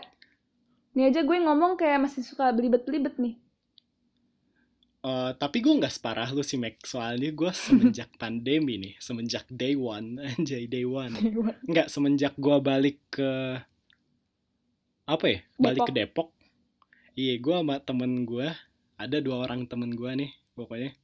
ini 0.92 1.08
aja 1.08 1.20
gue 1.20 1.34
ngomong 1.36 1.74
kayak 1.74 1.98
masih 2.00 2.22
suka 2.22 2.50
belibet-belibet 2.50 3.18
nih 3.18 3.36
Eh, 5.02 5.32
tapi 5.34 5.60
gue 5.60 5.74
nggak 5.74 5.90
separah 5.92 6.30
lu 6.30 6.46
sih, 6.46 6.62
Mac. 6.62 6.78
Soalnya 6.80 7.34
gue 7.34 7.50
semenjak 7.90 8.14
pandemi 8.16 8.78
nih, 8.78 8.94
semenjak 8.96 9.50
day 9.50 9.74
one, 9.74 10.22
anjay 10.30 10.70
day 10.70 10.86
one. 10.86 11.18
Nggak, 11.66 11.90
semenjak 11.90 12.38
gue 12.38 12.54
balik 12.62 13.02
ke 13.10 13.58
apa 15.06 15.26
ya? 15.28 15.40
Balik 15.58 15.90
ke 15.90 15.94
Depok. 15.94 16.30
Iya, 17.18 17.38
gue 17.44 17.56
sama 17.56 17.78
temen 17.84 18.24
gue, 18.24 18.48
ada 18.96 19.18
dua 19.20 19.44
orang 19.44 19.68
temen 19.68 19.92
gue 19.92 20.12
nih, 20.16 20.32
pokoknya. 20.56 20.96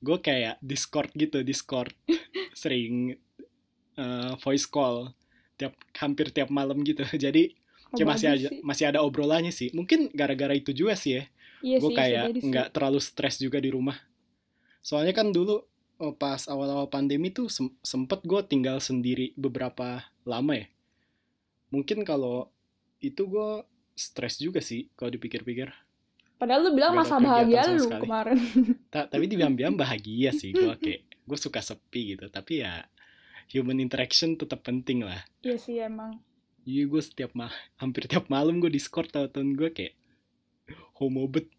Gue 0.00 0.18
kayak 0.18 0.58
Discord 0.64 1.12
gitu, 1.14 1.44
Discord. 1.44 1.92
Sering 2.60 3.14
eh, 3.96 4.32
voice 4.40 4.66
call 4.66 5.12
tiap 5.60 5.76
hampir 6.00 6.32
tiap 6.34 6.48
malam 6.48 6.80
gitu. 6.82 7.04
Jadi 7.24 7.54
kayak 7.92 8.08
masih 8.08 8.28
sih. 8.34 8.60
masih 8.64 8.84
ada 8.90 9.04
obrolannya 9.04 9.52
sih. 9.52 9.70
Mungkin 9.76 10.10
gara-gara 10.10 10.56
itu 10.56 10.72
juga 10.72 10.96
sih 10.96 11.20
ya. 11.20 11.24
iya 11.62 11.78
gue 11.78 11.94
kayak 11.94 12.42
nggak 12.42 12.68
terlalu 12.74 12.98
stres 12.98 13.38
juga 13.38 13.62
di 13.62 13.70
rumah. 13.70 13.94
Soalnya 14.82 15.14
kan 15.14 15.30
dulu 15.30 15.62
oh, 16.02 16.14
pas 16.18 16.42
awal-awal 16.50 16.90
pandemi 16.90 17.30
tuh 17.30 17.46
sem- 17.46 17.78
sempet 17.86 18.26
gue 18.26 18.40
tinggal 18.42 18.82
sendiri 18.82 19.30
beberapa 19.38 20.02
lama 20.26 20.58
ya. 20.58 20.66
Mungkin 21.70 22.02
kalau 22.02 22.50
itu 23.02 23.26
gue 23.26 23.50
stres 23.92 24.38
juga 24.38 24.62
sih 24.62 24.88
kalau 24.94 25.10
dipikir-pikir. 25.10 25.68
padahal 26.38 26.66
lu 26.66 26.70
bilang 26.72 26.94
masa 26.94 27.18
bahagia 27.18 27.62
lu 27.70 27.86
sekali. 27.86 28.02
kemarin 28.02 28.38
Ta- 28.92 29.06
tapi 29.06 29.26
dibilang-bilang 29.26 29.74
bahagia 29.74 30.30
sih 30.32 30.50
gue 30.50 30.74
kayak 30.74 31.02
gue 31.22 31.38
suka 31.38 31.62
sepi 31.62 32.14
gitu. 32.16 32.26
Tapi 32.26 32.62
ya 32.62 32.82
human 33.50 33.78
interaction 33.78 34.34
tetap 34.34 34.62
penting 34.62 35.02
lah. 35.02 35.22
iya 35.42 35.54
sih 35.54 35.78
emang 35.78 36.18
Iya 36.62 36.86
gue 36.86 37.02
setiap 37.02 37.34
ma 37.34 37.50
hampir 37.76 38.06
tiap 38.06 38.30
malam 38.30 38.58
gue 38.58 38.70
discord 38.70 39.10
tau 39.10 39.26
temen 39.26 39.54
gue 39.54 39.70
kayak 39.70 39.94
homo 40.96 41.26
bet. 41.26 41.50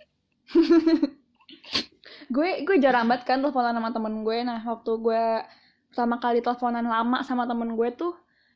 gue 2.33 2.49
gue 2.63 2.75
jarang 2.79 3.05
banget 3.07 3.23
kan 3.27 3.39
teleponan 3.39 3.75
sama 3.75 3.89
temen 3.91 4.23
gue 4.23 4.37
nah 4.41 4.59
waktu 4.63 4.91
gue 4.95 5.23
pertama 5.91 6.15
kali 6.17 6.39
teleponan 6.39 6.85
lama 6.87 7.19
sama 7.21 7.43
temen 7.43 7.75
gue 7.75 7.89
tuh 7.93 8.13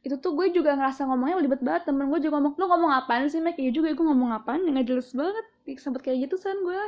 itu 0.07 0.15
tuh 0.23 0.31
gue 0.39 0.47
juga 0.55 0.73
ngerasa 0.79 1.03
ngomongnya 1.03 1.35
belibet 1.43 1.59
banget 1.59 1.91
temen 1.91 2.07
gue 2.07 2.19
juga 2.23 2.39
ngomong 2.39 2.55
lu 2.55 2.65
ngomong 2.71 2.91
apaan 2.95 3.27
sih 3.27 3.43
Mek 3.43 3.59
iya 3.59 3.75
juga 3.75 3.91
gue 3.91 4.05
ngomong 4.07 4.31
apaan? 4.31 4.63
Nggak 4.63 4.87
jelas 4.87 5.11
banget 5.11 5.45
sempet 5.75 6.01
kayak 6.07 6.31
gitu 6.31 6.39
san 6.39 6.55
gue. 6.63 6.83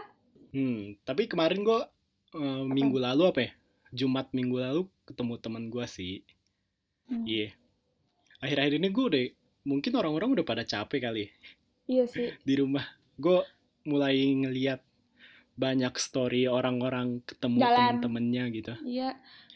Hmm, 0.56 0.96
tapi 1.04 1.28
kemarin 1.28 1.68
gue 1.68 1.80
minggu 2.72 2.96
lalu 2.96 3.24
apa 3.28 3.40
ya? 3.44 3.52
Jumat 3.92 4.32
minggu 4.32 4.58
lalu 4.58 4.82
ketemu 5.04 5.34
teman 5.38 5.64
gue 5.68 5.86
sih. 5.86 6.24
Hmm. 7.12 7.26
iya. 7.28 7.52
Akhir-akhir 8.40 8.80
ini 8.80 8.88
gue 8.88 9.06
udah 9.06 9.24
mungkin 9.68 9.92
orang-orang 10.00 10.40
udah 10.40 10.46
pada 10.48 10.64
capek 10.64 11.12
kali 11.12 11.26
Iya 11.90 12.06
sih. 12.08 12.32
di 12.48 12.54
rumah. 12.56 12.88
Gue 13.20 13.44
mulai 13.84 14.16
ngeliat 14.16 14.80
banyak 15.60 15.92
story 16.00 16.48
orang-orang 16.48 17.20
ketemu 17.28 17.60
temen-temennya 17.60 18.44
gitu 18.56 18.74
Iya. 18.82 19.10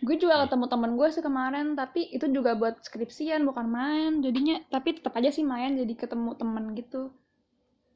Gue 0.04 0.20
juga 0.20 0.36
Iya. 0.36 0.42
ketemu 0.46 0.66
temen 0.68 0.92
gue 1.00 1.08
sih 1.10 1.24
kemarin, 1.24 1.68
tapi 1.74 2.12
itu 2.12 2.28
juga 2.28 2.60
buat 2.60 2.84
skripsian 2.84 3.48
bukan 3.48 3.72
main. 3.72 4.12
Jadinya, 4.20 4.60
tapi 4.68 5.00
tetap 5.00 5.16
aja 5.16 5.32
sih 5.32 5.48
main 5.48 5.80
jadi 5.80 5.94
ketemu 5.96 6.36
temen 6.36 6.76
gitu. 6.76 7.16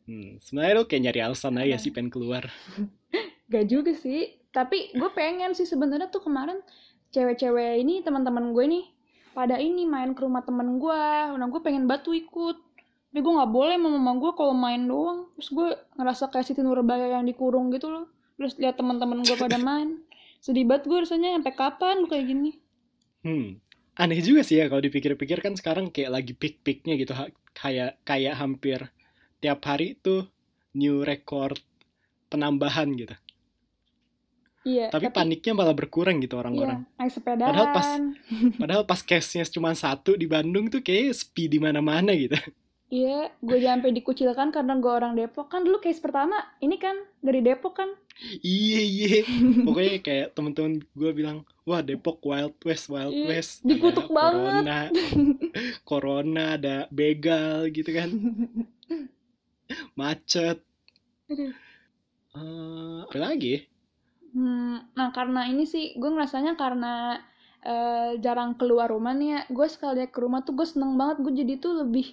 hmm, 0.08 0.39
sebenarnya 0.39 0.74
lo 0.74 0.88
kayak 0.88 1.04
nyari 1.04 1.20
alasan 1.20 1.60
aja 1.60 1.76
sih 1.76 1.91
pengen 1.91 2.08
keluar 2.08 2.48
Gak 3.52 3.65
juga 3.67 3.91
sih. 3.91 4.39
Tapi 4.50 4.96
gue 4.96 5.10
pengen 5.12 5.52
sih 5.52 5.67
sebenarnya 5.67 6.08
tuh 6.08 6.24
kemarin 6.24 6.63
cewek-cewek 7.12 7.84
ini 7.84 8.00
teman-teman 8.02 8.52
gue 8.52 8.65
nih 8.67 8.86
pada 9.32 9.60
ini 9.60 9.84
main 9.86 10.12
ke 10.12 10.24
rumah 10.24 10.43
temen 10.43 10.80
gue. 10.80 11.04
Nah 11.36 11.48
gue 11.48 11.62
pengen 11.62 11.86
batu 11.86 12.12
ikut. 12.12 12.58
Tapi 13.08 13.20
gue 13.24 13.34
nggak 13.34 13.52
boleh 13.52 13.76
sama 13.80 13.89
mama 13.96 14.12
gue 14.20 14.32
kalau 14.36 14.54
main 14.54 14.84
doang. 14.84 15.32
Terus 15.36 15.50
gue 15.50 15.67
ngerasa 15.96 16.28
kayak 16.28 16.46
Siti 16.46 16.62
Nurbaya 16.62 17.08
yang 17.17 17.24
dikurung 17.24 17.72
gitu 17.72 17.88
loh. 17.88 18.06
Terus 18.36 18.60
lihat 18.60 18.76
teman-teman 18.76 19.24
gue 19.24 19.34
pada 19.34 19.58
main. 19.58 20.04
Sedih 20.38 20.67
banget 20.67 20.86
gue 20.86 21.00
rasanya 21.02 21.39
sampai 21.39 21.54
kapan 21.56 21.96
gue 22.04 22.10
kayak 22.12 22.26
gini. 22.28 22.52
Hmm. 23.26 23.50
Aneh 23.98 24.22
juga 24.22 24.46
sih 24.46 24.62
ya 24.62 24.70
kalau 24.70 24.78
dipikir-pikir 24.78 25.41
kan 25.41 25.58
sekarang 25.58 25.89
kayak 25.89 26.13
lagi 26.13 26.38
peak-peaknya 26.38 26.93
gitu 27.02 27.17
ha- 27.17 27.34
kayak 27.58 27.98
kayak 28.06 28.38
hampir 28.38 28.86
tiap 29.41 29.65
hari 29.65 29.98
tuh 29.98 30.30
new 30.78 31.02
record 31.02 31.58
penambahan 32.30 32.93
gitu. 32.93 33.17
Iya. 34.67 34.91
Tapi 34.91 35.10
paniknya 35.10 35.56
malah 35.56 35.72
berkurang 35.72 36.20
gitu 36.20 36.36
orang-orang. 36.36 36.84
Iya, 36.84 37.00
naik 37.00 37.12
sepedaan. 37.15 37.50
Padahal 37.50 37.67
pas- 37.72 38.02
Padahal 38.60 38.84
pas 38.84 39.02
case-nya 39.02 39.48
cuma 39.48 39.72
satu 39.74 40.13
di 40.13 40.28
Bandung 40.28 40.67
tuh 40.67 40.84
kayak 40.84 41.15
sepi 41.15 41.48
di 41.48 41.58
mana-mana 41.58 42.12
gitu. 42.13 42.36
Iya, 42.88 43.32
gue 43.47 43.60
sampai 43.67 43.89
dikucilkan 43.97 44.47
karena 44.56 44.73
gue 44.84 44.91
orang 45.00 45.13
Depok 45.19 45.47
kan 45.52 45.62
dulu 45.67 45.78
case 45.84 46.00
pertama 46.06 46.38
ini 46.65 46.76
kan 46.80 46.95
dari 47.26 47.39
Depok 47.43 47.73
kan. 47.80 47.89
Iya 48.45 48.78
iya. 48.91 49.08
Pokoknya 49.65 49.93
kayak 50.06 50.28
temen-temen 50.36 50.73
gue 51.00 51.12
bilang, 51.19 51.38
wah 51.67 51.82
Depok 51.88 52.17
Wild 52.30 52.56
West 52.67 52.86
Wild 52.93 53.17
Iya, 53.17 53.28
West. 53.30 53.52
dikutuk 53.67 54.08
Ada 54.10 54.15
banget. 54.17 54.65
Corona, 54.67 54.78
corona 55.89 56.43
ada 56.58 56.76
begal 56.97 57.69
gitu 57.76 57.89
kan, 57.93 58.10
macet. 59.97 60.58
Aduh. 61.30 61.54
Eh, 62.38 62.97
apa 63.04 63.17
lagi? 63.23 63.54
Hmm, 64.36 64.76
nah 64.97 65.10
karena 65.17 65.41
ini 65.52 65.63
sih 65.73 65.84
gue 66.00 66.10
ngerasanya 66.13 66.54
karena 66.63 66.88
eh, 67.71 68.12
jarang 68.23 68.52
keluar 68.60 68.88
rumah 68.93 69.13
nih 69.19 69.30
ya. 69.36 69.39
Gue 69.58 69.67
sekali 69.76 70.02
ke 70.13 70.19
rumah 70.26 70.39
tuh 70.45 70.54
gue 70.60 70.67
seneng 70.73 70.91
banget. 71.00 71.17
Gue 71.23 71.34
jadi 71.41 71.54
tuh 71.63 71.73
lebih 71.84 72.06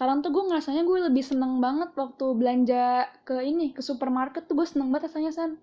sekarang 0.00 0.24
tuh 0.24 0.32
gue 0.32 0.48
ngerasanya 0.48 0.80
gue 0.80 0.98
lebih 1.12 1.20
seneng 1.20 1.60
banget 1.60 1.92
waktu 1.92 2.24
belanja 2.32 2.84
ke 3.20 3.44
ini 3.44 3.76
ke 3.76 3.84
supermarket 3.84 4.48
tuh 4.48 4.56
gue 4.56 4.64
seneng 4.64 4.88
banget 4.88 5.12
rasanya 5.12 5.28
san. 5.28 5.60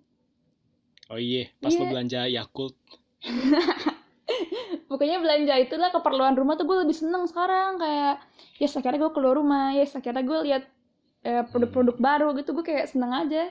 Oh 1.09 1.17
iya, 1.17 1.49
pas 1.57 1.73
lo 1.73 1.81
Iya. 1.81 1.89
belanja 1.89 2.19
Yakult. 2.29 2.77
Pokoknya 4.87 5.17
belanja 5.17 5.57
itulah 5.57 5.89
keperluan 5.89 6.37
rumah 6.37 6.53
tuh 6.53 6.69
gue 6.69 6.85
lebih 6.85 6.93
seneng 6.93 7.25
sekarang 7.25 7.81
kayak 7.81 8.21
yes 8.57 8.77
akhirnya 8.77 9.01
gue 9.01 9.11
keluar 9.11 9.35
rumah 9.35 9.73
yes 9.73 9.97
akhirnya 9.97 10.21
gue 10.21 10.39
lihat 10.45 10.63
eh, 11.23 11.41
produk-produk 11.41 11.97
baru 11.97 12.27
gitu 12.37 12.53
gue 12.53 12.61
kayak 12.61 12.93
seneng 12.93 13.17
aja 13.17 13.49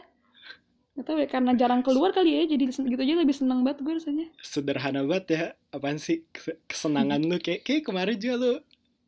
Gak 0.95 1.05
tau 1.05 1.19
ya 1.21 1.29
karena 1.29 1.53
jarang 1.53 1.83
keluar 1.83 2.09
kali 2.09 2.31
ya 2.31 2.43
jadi 2.47 2.63
gitu 2.71 2.97
aja 2.97 3.15
lebih 3.19 3.35
seneng 3.35 3.61
banget 3.61 3.83
gue 3.83 3.95
rasanya 3.99 4.27
Sederhana 4.39 5.03
banget 5.03 5.27
ya, 5.29 5.45
apaan 5.69 5.99
sih 5.99 6.25
Kes- 6.31 6.57
kesenangan 6.65 7.21
lu 7.21 7.37
kayak 7.37 7.67
kayak 7.67 7.85
kemarin 7.85 8.17
juga 8.17 8.35
lu 8.39 8.53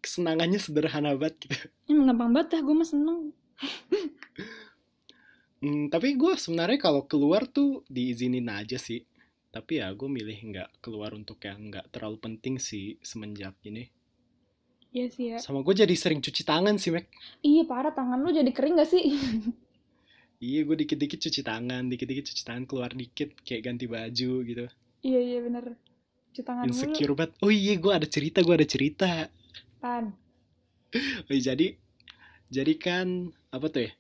kesenangannya 0.09 0.57
sederhana 0.64 1.12
banget 1.21 1.37
gitu. 1.44 1.57
emang 1.90 2.07
gampang 2.09 2.31
banget 2.35 2.49
dah 2.57 2.61
gue 2.64 2.75
mah 2.81 2.88
seneng 2.88 3.18
Hmm, 5.62 5.85
tapi 5.92 6.09
gue 6.21 6.33
sebenarnya 6.44 6.79
kalau 6.87 7.03
keluar 7.11 7.42
tuh 7.57 7.71
diizinin 7.90 8.47
aja 8.61 8.79
sih. 8.87 9.01
Tapi 9.55 9.73
ya 9.83 9.88
gue 9.99 10.07
milih 10.16 10.38
nggak 10.51 10.71
keluar 10.85 11.11
untuk 11.21 11.38
yang 11.49 11.59
nggak 11.71 11.87
terlalu 11.94 12.18
penting 12.25 12.55
sih 12.68 12.87
semenjak 13.11 13.55
ini. 13.71 13.85
iya 14.94 15.07
sih 15.14 15.27
ya 15.33 15.38
Sama 15.44 15.61
gue 15.66 15.75
jadi 15.83 15.94
sering 16.03 16.21
cuci 16.25 16.42
tangan 16.51 16.77
sih, 16.83 16.90
Mek. 16.94 17.07
iya 17.51 17.62
parah 17.71 17.92
tangan 17.99 18.18
lu 18.25 18.31
jadi 18.38 18.51
kering 18.57 18.75
gak 18.81 18.90
sih 18.92 19.05
Iya, 20.49 20.61
gue 20.66 20.77
dikit-dikit 20.83 21.18
cuci 21.25 21.40
tangan, 21.51 21.83
dikit-dikit 21.90 22.25
cuci 22.31 22.42
tangan, 22.47 22.64
keluar 22.71 22.90
dikit, 23.03 23.31
kayak 23.47 23.62
ganti 23.66 23.85
baju 23.94 24.31
gitu. 24.49 24.66
iya 25.07 25.21
iya 25.29 25.38
bener 25.47 25.64
cuci 26.31 26.42
tangan 26.49 26.66
dulu 26.75 26.94
Insecure 26.94 27.14
banget. 27.18 27.33
Oh 27.44 27.51
iya, 27.51 27.75
gue 27.83 27.92
ada 27.99 28.07
cerita, 28.14 28.38
gue 28.47 28.55
ada 28.59 28.66
cerita. 28.75 29.11
Pan 29.79 30.14
jadi, 31.29 31.77
jadi 32.49 32.73
kan, 32.81 33.33
apa 33.53 33.67
tuh 33.69 33.83
ya? 33.88 33.93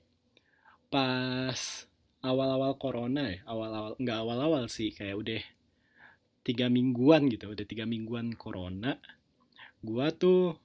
Pas 0.88 1.84
awal-awal 2.24 2.80
corona 2.80 3.28
ya, 3.28 3.38
awal-awal, 3.44 3.92
nggak 4.00 4.18
awal-awal 4.18 4.64
sih, 4.72 4.90
kayak 4.96 5.16
udah 5.20 5.42
tiga 6.42 6.72
mingguan 6.72 7.28
gitu, 7.28 7.52
udah 7.52 7.66
tiga 7.68 7.84
mingguan 7.84 8.32
corona. 8.32 8.96
Gua 9.84 10.08
tuh, 10.10 10.56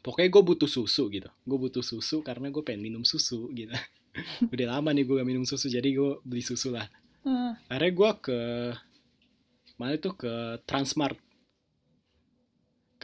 pokoknya 0.00 0.28
gue 0.32 0.42
butuh 0.42 0.70
susu 0.70 1.12
gitu. 1.12 1.28
Gue 1.44 1.58
butuh 1.60 1.84
susu 1.84 2.24
karena 2.24 2.48
gue 2.48 2.64
pengen 2.64 2.82
minum 2.82 3.04
susu 3.04 3.52
gitu. 3.52 3.72
udah 4.52 4.66
lama 4.78 4.90
nih 4.94 5.04
gue 5.04 5.14
gak 5.20 5.28
minum 5.28 5.44
susu, 5.44 5.68
jadi 5.68 5.84
gue 5.84 6.20
beli 6.24 6.42
susu 6.42 6.72
lah. 6.72 6.88
Heeh. 7.24 7.52
Akhirnya 7.68 7.92
gue 7.92 8.10
ke, 8.24 8.40
mana 9.76 9.94
tuh 10.00 10.14
ke 10.16 10.32
Transmart. 10.64 11.20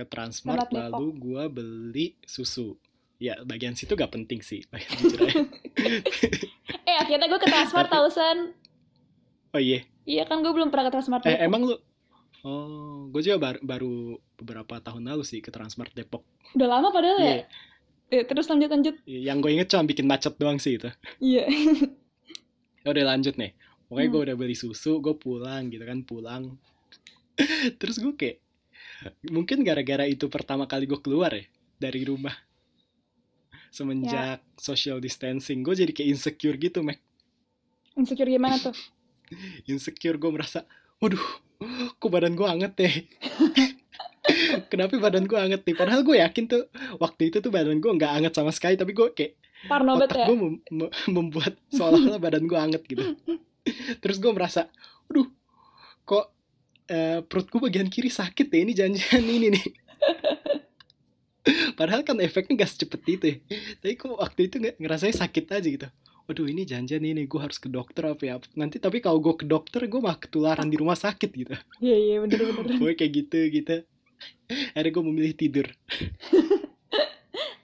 Ke 0.01 0.07
Transmart, 0.07 0.69
lalu 0.71 1.07
gue 1.15 1.43
beli 1.51 2.07
susu. 2.25 2.75
Ya, 3.17 3.37
bagian 3.43 3.75
situ 3.75 3.93
gak 3.93 4.11
penting 4.11 4.41
sih. 4.41 4.65
eh 6.83 6.97
akhirnya 6.97 7.27
gue 7.27 7.37
ke 7.39 7.49
Transmart 7.49 7.89
tau 7.89 8.09
San 8.09 8.53
oh 9.51 9.59
iya, 9.59 9.83
iya 10.05 10.23
kan 10.23 10.41
gue 10.41 10.49
belum 10.49 10.71
pernah 10.71 10.87
ke 10.87 10.93
Transmart 10.93 11.23
eh 11.25 11.35
Depok. 11.35 11.43
emang 11.43 11.63
lu? 11.65 11.77
Oh, 12.41 13.05
gue 13.09 13.21
juga 13.21 13.37
baru, 13.39 13.59
baru 13.61 13.93
beberapa 14.35 14.79
tahun 14.79 15.05
lalu 15.05 15.23
sih 15.23 15.41
ke 15.41 15.51
Transmart 15.51 15.93
Depok. 15.93 16.25
udah 16.51 16.69
lama 16.71 16.89
padahal 16.89 17.19
ya 17.19 17.27
Iya, 17.31 17.45
Eh, 18.11 18.25
terus 18.25 18.47
lanjut 18.47 18.67
lanjut 18.67 18.95
yang 19.05 19.39
gue 19.39 19.51
inget 19.53 19.69
cuma 19.69 19.85
bikin 19.85 20.03
macet 20.05 20.35
doang 20.35 20.57
sih 20.57 20.75
itu. 20.75 20.91
iya 21.21 21.47
Ya 22.83 22.89
udah 22.89 23.05
lanjut 23.07 23.37
nih. 23.37 23.53
Pokoknya 23.87 24.03
Hmm. 24.03 24.15
gue 24.17 24.23
udah 24.25 24.37
beli 24.37 24.57
susu, 24.57 24.99
gue 24.99 25.13
pulang 25.15 25.69
gitu 25.69 25.85
kan, 25.85 26.01
pulang. 26.01 26.57
Terus 27.77 27.99
gue 27.99 28.15
kayak, 28.15 28.41
mungkin 29.29 29.65
gara-gara 29.65 30.05
itu 30.05 30.29
pertama 30.29 30.69
kali 30.69 30.85
gue 30.85 31.01
keluar 31.01 31.33
ya 31.33 31.45
dari 31.81 32.05
rumah. 32.05 32.35
Semenjak 33.71 34.43
social 34.59 34.99
distancing, 34.99 35.63
gue 35.63 35.75
jadi 35.79 35.93
kayak 35.95 36.09
insecure 36.19 36.59
gitu, 36.59 36.83
Mek. 36.83 36.99
insecure 37.95 38.31
gimana 38.31 38.59
tuh 38.59 38.75
Insecure, 39.71 40.19
gue 40.19 40.31
merasa, 40.31 40.67
waduh, 40.99 41.23
kok 42.03 42.11
badan 42.11 42.35
gue 42.35 42.47
anget 42.47 42.73
deh. 42.75 42.95
Kenapa 44.71 44.99
badan 44.99 45.27
gue 45.27 45.39
anget 45.39 45.63
nih? 45.63 45.75
Padahal 45.79 46.03
gue 46.03 46.19
yakin 46.19 46.45
tuh, 46.51 46.67
waktu 46.99 47.31
itu 47.31 47.39
tuh 47.39 47.51
badan 47.55 47.79
gue 47.79 47.91
nggak 47.95 48.11
anget 48.11 48.33
sama 48.35 48.51
sekali, 48.51 48.75
tapi 48.75 48.91
gue 48.91 49.07
kayak, 49.15 49.39
parno 49.69 50.01
otak 50.01 50.17
ya 50.17 50.27
gue 50.27 50.37
mem- 50.37 50.63
mem- 50.73 50.95
membuat 51.07 51.55
seolah-olah 51.71 52.21
badan 52.21 52.45
gue 52.49 52.59
anget 52.59 52.83
gitu. 52.91 53.05
Terus 54.03 54.17
gue 54.19 54.33
merasa, 54.35 54.67
aduh, 55.07 55.29
kok 56.03 56.33
eh, 56.91 57.19
perut 57.23 57.47
gue 57.47 57.59
bagian 57.63 57.87
kiri 57.87 58.11
sakit 58.11 58.47
ya 58.47 58.59
ini 58.59 58.73
janjian 58.75 59.23
ini 59.23 59.47
nih. 59.51 59.67
Padahal 61.73 62.03
kan 62.03 62.19
efeknya 62.21 62.53
gak 62.59 62.71
secepat 62.71 63.01
itu 63.07 63.25
ya. 63.25 63.37
Tapi 63.81 63.93
kok 63.97 64.13
waktu 64.13 64.41
itu 64.47 64.55
nggak 64.61 64.77
ngerasanya 64.77 65.15
sakit 65.17 65.45
aja 65.49 65.65
gitu. 65.65 65.87
Waduh 66.27 66.47
ini 66.47 66.63
janjian 66.63 67.01
ini 67.01 67.25
gue 67.25 67.41
harus 67.41 67.57
ke 67.57 67.67
dokter 67.67 68.05
apa 68.05 68.23
ya. 68.23 68.35
Nanti 68.55 68.77
tapi 68.77 69.01
kalau 69.01 69.19
gue 69.19 69.35
ke 69.35 69.45
dokter 69.45 69.81
gue 69.83 69.99
mah 69.99 70.15
ketularan 70.15 70.67
di 70.67 70.77
rumah 70.77 70.95
sakit 70.95 71.31
gitu. 71.33 71.55
iya 71.81 71.97
iya 71.97 72.15
bener 72.21 72.39
bener 72.53 72.75
Gue 72.83 72.93
kayak 72.93 73.13
gitu 73.17 73.39
gitu. 73.51 73.75
Akhirnya 74.75 74.91
gue 74.91 75.03
memilih 75.03 75.33
tidur. 75.33 75.67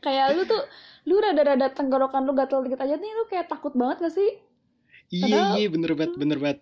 kayak 0.02 0.24
lu 0.32 0.42
tuh 0.46 0.62
lu 1.04 1.14
rada-rada 1.18 1.66
tenggorokan 1.70 2.22
lu 2.22 2.32
gatel 2.32 2.62
dikit 2.62 2.78
aja 2.78 2.94
nih 2.94 3.10
lu 3.12 3.24
kayak 3.26 3.46
takut 3.46 3.74
banget 3.74 4.02
gak 4.02 4.14
sih 4.14 4.30
Iya 5.08 5.22
Padahal- 5.26 5.56
iya 5.56 5.68
bener 5.68 5.90
banget 5.94 6.12
bener 6.16 6.38
banget. 6.38 6.58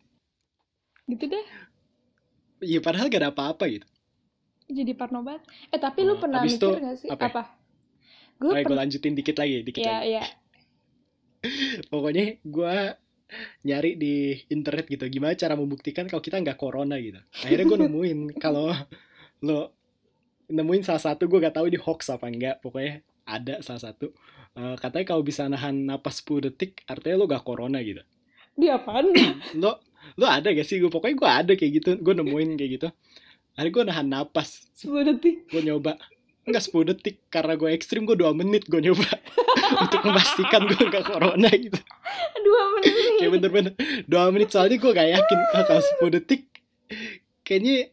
gitu 1.04 1.24
deh 1.28 1.44
Iya 2.60 2.78
padahal 2.82 3.06
gak 3.10 3.22
ada 3.22 3.30
apa-apa 3.34 3.64
gitu. 3.70 3.86
jadi 4.68 4.92
parno 4.96 5.20
banget 5.20 5.42
eh 5.72 5.80
tapi 5.80 6.00
lu 6.08 6.14
Oh, 6.14 6.20
pernah 6.22 6.40
mikir 6.40 6.56
itu 6.60 6.68
gak 6.80 6.96
sih 6.96 7.12
apa 7.12 7.24
ya? 7.26 7.30
apa 7.30 7.42
gue 8.40 8.52
Oke 8.52 8.62
gue 8.64 8.76
pernah 8.76 8.78
lanjutin 8.80 9.14
dikit 9.18 9.36
lagi, 9.38 9.56
dikit 9.62 9.82
iya 9.82 9.90
lagi. 9.90 10.02
iya 10.10 10.24
Pokoknya 11.92 12.40
gue 12.44 12.74
nyari 13.66 13.90
di 13.98 14.14
internet 14.48 14.86
gitu 14.86 15.04
gimana 15.10 15.34
cara 15.34 15.54
membuktikan 15.58 16.06
kalau 16.06 16.22
kita 16.22 16.38
nggak 16.40 16.58
corona 16.60 16.96
gitu. 17.00 17.20
Akhirnya 17.42 17.66
gue 17.66 17.78
nemuin 17.88 18.18
kalau 18.38 18.70
lo 19.42 19.74
nemuin 20.48 20.82
salah 20.84 21.02
satu 21.02 21.26
gue 21.26 21.38
gak 21.40 21.56
tahu 21.56 21.66
ini 21.72 21.78
hoax 21.80 22.12
apa 22.12 22.26
enggak. 22.28 22.60
Pokoknya 22.64 23.00
ada 23.26 23.60
salah 23.64 23.82
satu. 23.92 24.12
Eh, 24.54 24.76
katanya 24.78 25.06
kalau 25.10 25.22
bisa 25.26 25.48
nahan 25.48 25.88
napas 25.88 26.20
10 26.22 26.44
detik 26.46 26.84
artinya 26.86 27.16
lo 27.20 27.26
gak 27.26 27.44
corona 27.44 27.80
gitu. 27.82 28.02
dia 28.54 28.78
apaan 28.78 29.10
Lo 29.62 29.82
lu 30.20 30.24
ada 30.28 30.48
gak 30.50 30.66
sih? 30.66 30.78
Gue 30.78 30.90
pokoknya 30.92 31.16
gue 31.16 31.30
ada 31.30 31.52
kayak 31.56 31.72
gitu. 31.82 31.90
Gue 32.00 32.14
nemuin 32.14 32.50
kayak 32.58 32.70
gitu. 32.80 32.88
Hari 33.54 33.68
gue 33.70 33.82
nahan 33.86 34.06
napas. 34.10 34.66
10 34.78 35.08
detik. 35.14 35.46
gue 35.50 35.62
nyoba. 35.62 35.98
Enggak 36.44 36.62
10 36.70 36.90
detik. 36.94 37.16
Karena 37.30 37.54
gue 37.54 37.70
ekstrim 37.72 38.04
gue 38.04 38.16
2 38.18 38.34
menit 38.34 38.66
gue 38.66 38.80
nyoba. 38.82 39.06
Untuk 39.84 40.00
memastikan 40.04 40.66
gue 40.66 40.82
gak 40.90 41.04
corona 41.08 41.50
gitu. 41.50 41.78
2 41.78 42.74
menit. 42.78 42.94
kayak 43.20 43.30
bener-bener 43.38 43.72
2 44.06 44.34
menit. 44.34 44.48
Soalnya 44.52 44.76
gue 44.78 44.90
gak 44.92 45.10
yakin 45.10 45.38
kalau 45.52 45.82
10 46.10 46.16
detik. 46.20 46.42
Kayaknya 47.44 47.92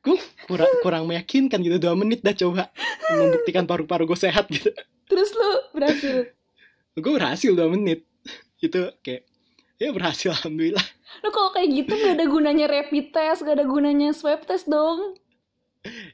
gue 0.00 0.16
kurang 0.48 0.72
kurang 0.80 1.04
meyakinkan 1.06 1.60
gitu. 1.60 1.76
2 1.76 2.00
menit 2.00 2.20
dah 2.22 2.34
coba. 2.34 2.70
Membuktikan 3.10 3.64
paru-paru 3.66 4.06
gue 4.08 4.18
sehat 4.18 4.48
gitu. 4.48 4.70
Terus 5.10 5.30
lu 5.34 5.50
berhasil. 5.74 6.30
gue 6.94 7.12
berhasil 7.12 7.50
2 7.54 7.74
menit. 7.74 8.06
Itu 8.60 8.92
kayak 9.00 9.30
ya 9.80 9.88
berhasil 9.96 10.36
alhamdulillah 10.36 10.84
Lu 11.22 11.28
kalau 11.36 11.50
kayak 11.54 11.68
gitu 11.78 11.92
gak 12.04 12.14
ada 12.18 12.26
gunanya 12.34 12.66
rapid 12.74 13.06
test, 13.14 13.40
gak 13.46 13.56
ada 13.58 13.66
gunanya 13.66 14.08
swab 14.16 14.40
test 14.48 14.66
dong. 14.70 15.18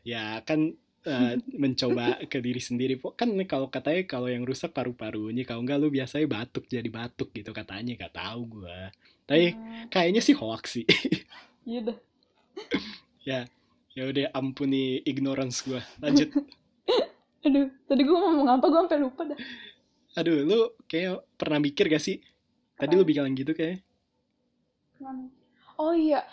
ya 0.07 0.41
kan 0.47 0.61
eh, 1.07 1.33
mencoba 1.63 2.23
ke 2.31 2.39
diri 2.43 2.61
sendiri 2.63 2.99
kan 3.19 3.29
kalau 3.51 3.69
katanya 3.71 4.03
kalau 4.09 4.29
yang 4.31 4.45
rusak 4.47 4.71
paru-parunya 4.77 5.43
kalau 5.49 5.63
enggak 5.65 5.79
lu 5.83 5.89
biasanya 5.93 6.27
batuk 6.31 6.65
jadi 6.71 6.89
batuk 6.91 7.29
gitu 7.37 7.51
katanya 7.55 7.93
gak 7.99 8.15
tahu 8.17 8.41
gue 8.63 8.79
tapi 9.27 9.45
Hmm, 9.51 9.91
kayaknya 9.91 10.21
sih 10.23 10.35
hoax 10.39 10.65
sih. 10.81 10.87
Iya 11.67 11.81
dah. 11.87 11.97
ya 13.29 13.41
ya 13.97 14.03
udah 14.11 14.27
ampuni 14.37 15.01
ignorance 15.05 15.65
gue 15.67 15.81
lanjut. 16.03 16.31
Aduh, 17.47 17.67
tadi 17.89 18.03
gue 18.05 18.19
ngomong 18.19 18.49
apa? 18.51 18.65
Gue 18.69 18.81
sampai 18.85 18.99
lupa 19.01 19.23
dah. 19.31 19.39
aduh 20.19 20.39
lu 20.49 20.59
kayak 20.91 21.23
pernah 21.41 21.59
mikir 21.63 21.87
gak 21.93 22.03
sih? 22.03 22.17
Tadi 22.81 22.93
lu 22.99 23.05
bilang 23.07 23.31
gitu 23.39 23.53
kayak 23.55 23.86
Oh 25.77 25.93
iya. 25.93 26.25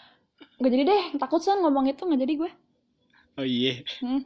Gak 0.59 0.69
jadi 0.69 0.83
deh, 0.83 1.03
takut 1.17 1.39
san 1.39 1.59
ngomong 1.59 1.87
itu 1.87 1.99
gak 1.99 2.19
jadi 2.19 2.33
gue. 2.37 2.51
oh 3.33 3.41
iya 3.43 3.81
Hmm. 3.97 4.21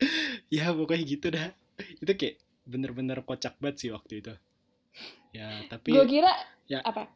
ya 0.54 0.70
pokoknya 0.70 1.02
gitu 1.02 1.26
dah 1.28 1.50
itu 1.98 2.12
kayak 2.14 2.38
bener-bener 2.62 3.18
kocak 3.20 3.58
banget 3.58 3.76
sih 3.76 3.90
waktu 3.90 4.22
itu 4.22 4.32
ya 5.30 5.50
tapi 5.66 5.90
Gue 5.90 6.06
kira 6.06 6.30
ya. 6.64 6.78
apa? 6.80 7.10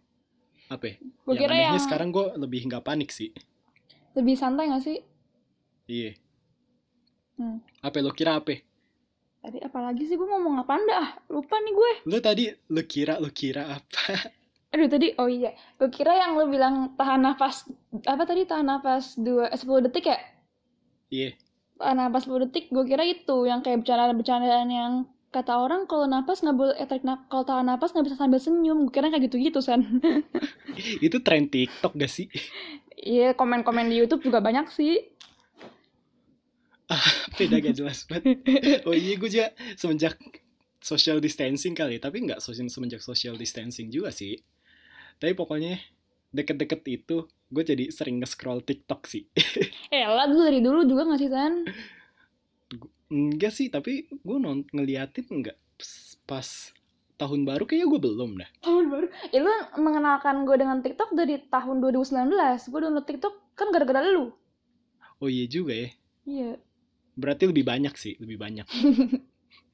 apa 0.66 0.84
ya? 0.84 0.96
Gue 1.22 1.34
yang 1.34 1.40
kira 1.40 1.54
yang 1.54 1.78
sekarang 1.78 2.10
gue 2.10 2.34
lebih 2.34 2.66
nggak 2.66 2.82
panik 2.82 3.08
sih 3.08 3.30
lebih 4.12 4.34
santai 4.34 4.66
gak 4.68 4.82
sih? 4.82 4.98
iya 5.86 6.18
Hmm. 7.34 7.58
apa 7.80 7.98
lo 7.98 8.10
kira 8.10 8.38
apa 8.38 8.58
Tadi 9.38 9.58
apalagi 9.60 10.06
sih 10.06 10.14
gue 10.14 10.24
ngomong 10.24 10.54
apa 10.56 10.78
dah? 10.80 11.08
Lupa 11.28 11.58
nih 11.58 11.72
gue. 11.72 11.92
lo 12.06 12.18
tadi 12.18 12.46
lo 12.70 12.82
kira 12.82 13.18
lo 13.18 13.30
kira 13.30 13.70
apa 13.70 14.02
Aduh 14.74 14.90
tadi, 14.90 15.14
oh 15.22 15.30
iya. 15.30 15.54
Gue 15.78 15.86
kira 15.86 16.10
yang 16.18 16.34
lu 16.34 16.50
bilang 16.50 16.98
tahan 16.98 17.22
nafas, 17.22 17.70
apa 18.04 18.22
tadi 18.26 18.42
tahan 18.42 18.66
nafas 18.66 19.14
dua, 19.14 19.46
eh, 19.54 19.58
10 19.58 19.86
detik 19.86 20.10
ya? 20.10 20.18
iya 21.14 21.30
Tahan 21.78 21.96
nafas 22.02 22.26
10 22.26 22.42
detik, 22.50 22.74
gue 22.74 22.82
kira 22.82 23.06
itu. 23.06 23.46
Yang 23.46 23.60
kayak 23.70 23.78
bercandaan-bercandaan 23.86 24.68
yang 24.74 24.92
kata 25.30 25.54
orang 25.62 25.86
kalau 25.86 26.10
nafas 26.10 26.42
nggak 26.42 26.56
boleh, 26.58 26.74
eh, 26.74 26.86
tarik 26.90 27.06
kalau 27.30 27.44
tahan 27.46 27.66
nafas 27.70 27.94
nggak 27.94 28.06
bisa 28.10 28.18
sambil 28.18 28.42
senyum. 28.42 28.90
Gue 28.90 28.92
kira 28.98 29.14
kayak 29.14 29.30
gitu-gitu, 29.30 29.62
San. 29.62 29.86
itu 31.06 31.16
tren 31.22 31.46
TikTok 31.46 31.94
gak 31.94 32.10
sih 32.10 32.26
Iya, 32.98 33.36
komen-komen 33.36 33.90
di 33.90 34.00
YouTube 34.00 34.26
juga 34.26 34.40
banyak 34.40 34.66
sih. 34.74 35.14
beda 37.34 37.58
gak 37.58 37.76
jelas 37.76 38.06
banget 38.06 38.38
oh 38.88 38.94
iya 38.94 39.14
gue 39.18 39.30
juga 39.30 39.48
semenjak 39.74 40.14
social 40.78 41.18
distancing 41.18 41.72
kali 41.74 41.96
tapi 41.98 42.22
nggak 42.28 42.38
semenjak 42.44 43.00
social 43.00 43.34
distancing 43.34 43.88
juga 43.88 44.12
sih 44.12 44.36
tapi 45.16 45.32
pokoknya 45.32 45.78
deket-deket 46.30 46.80
itu 46.86 47.16
gue 47.48 47.62
jadi 47.62 47.84
sering 47.88 48.18
nge-scroll 48.18 48.60
TikTok 48.60 49.06
sih 49.06 49.24
Eh, 49.94 50.02
lah 50.02 50.26
dulu 50.26 50.42
dari 50.42 50.58
dulu 50.58 50.82
juga 50.82 51.06
nggak 51.06 51.20
sih, 51.20 51.30
San? 51.30 51.54
enggak 53.06 53.52
sih 53.52 53.68
tapi 53.68 53.92
gue 54.10 54.38
non 54.38 54.64
ngeliatin 54.68 55.28
enggak 55.30 55.54
pas 56.24 56.72
tahun 57.14 57.44
baru 57.44 57.62
kayaknya 57.62 57.86
gue 57.86 58.00
belum 58.00 58.30
dah 58.34 58.50
Tahun 58.60 58.84
baru. 58.88 59.06
Ya 59.30 59.38
lu 59.38 59.52
mengenalkan 59.78 60.42
gue 60.42 60.56
dengan 60.56 60.82
TikTok 60.82 61.14
dari 61.14 61.38
tahun 61.46 61.78
2019. 61.78 62.26
Gue 62.66 62.80
download 62.80 63.06
TikTok 63.06 63.34
kan 63.54 63.70
gara-gara 63.70 64.02
lu. 64.04 64.34
oh 65.16 65.30
iya 65.30 65.46
juga 65.46 65.72
ya 65.72 65.88
Iya. 66.24 66.50
berarti 67.14 67.46
lebih 67.46 67.62
banyak 67.62 67.94
sih 67.94 68.18
lebih 68.18 68.34
banyak 68.34 68.66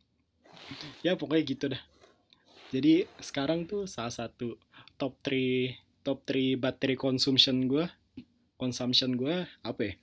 ya 1.07 1.17
pokoknya 1.17 1.43
gitu 1.47 1.65
dah 1.71 1.83
jadi 2.71 3.09
sekarang 3.19 3.65
tuh 3.65 3.89
salah 3.89 4.13
satu 4.13 4.55
top 5.01 5.17
3 5.25 5.73
top 6.03 6.21
3 6.23 6.55
battery 6.55 6.95
consumption 6.95 7.65
gue 7.65 7.89
consumption 8.55 9.17
gue 9.17 9.35
apa 9.63 9.81
ya 9.83 9.95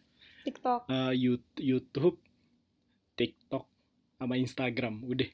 TikTok. 0.43 0.89
Yout- 1.13 1.60
YouTube 1.60 2.17
TikTok 3.13 3.67
sama 4.15 4.33
Instagram 4.36 5.03
udah 5.03 5.29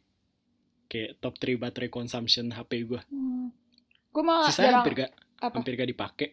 kayak 0.85 1.17
top 1.17 1.37
3 1.37 1.55
battery 1.55 1.87
consumption 1.87 2.51
HP 2.51 2.83
gue 2.85 2.99
Hmm. 3.07 3.47
Gue 4.11 4.21
malah 4.21 4.45
sisanya 4.45 4.67
jarang 4.67 4.83
hampir 4.83 4.93
gak 4.99 5.11
apa? 5.39 5.53
hampir 5.55 5.73
gak 5.73 5.89
dipakai 5.89 6.29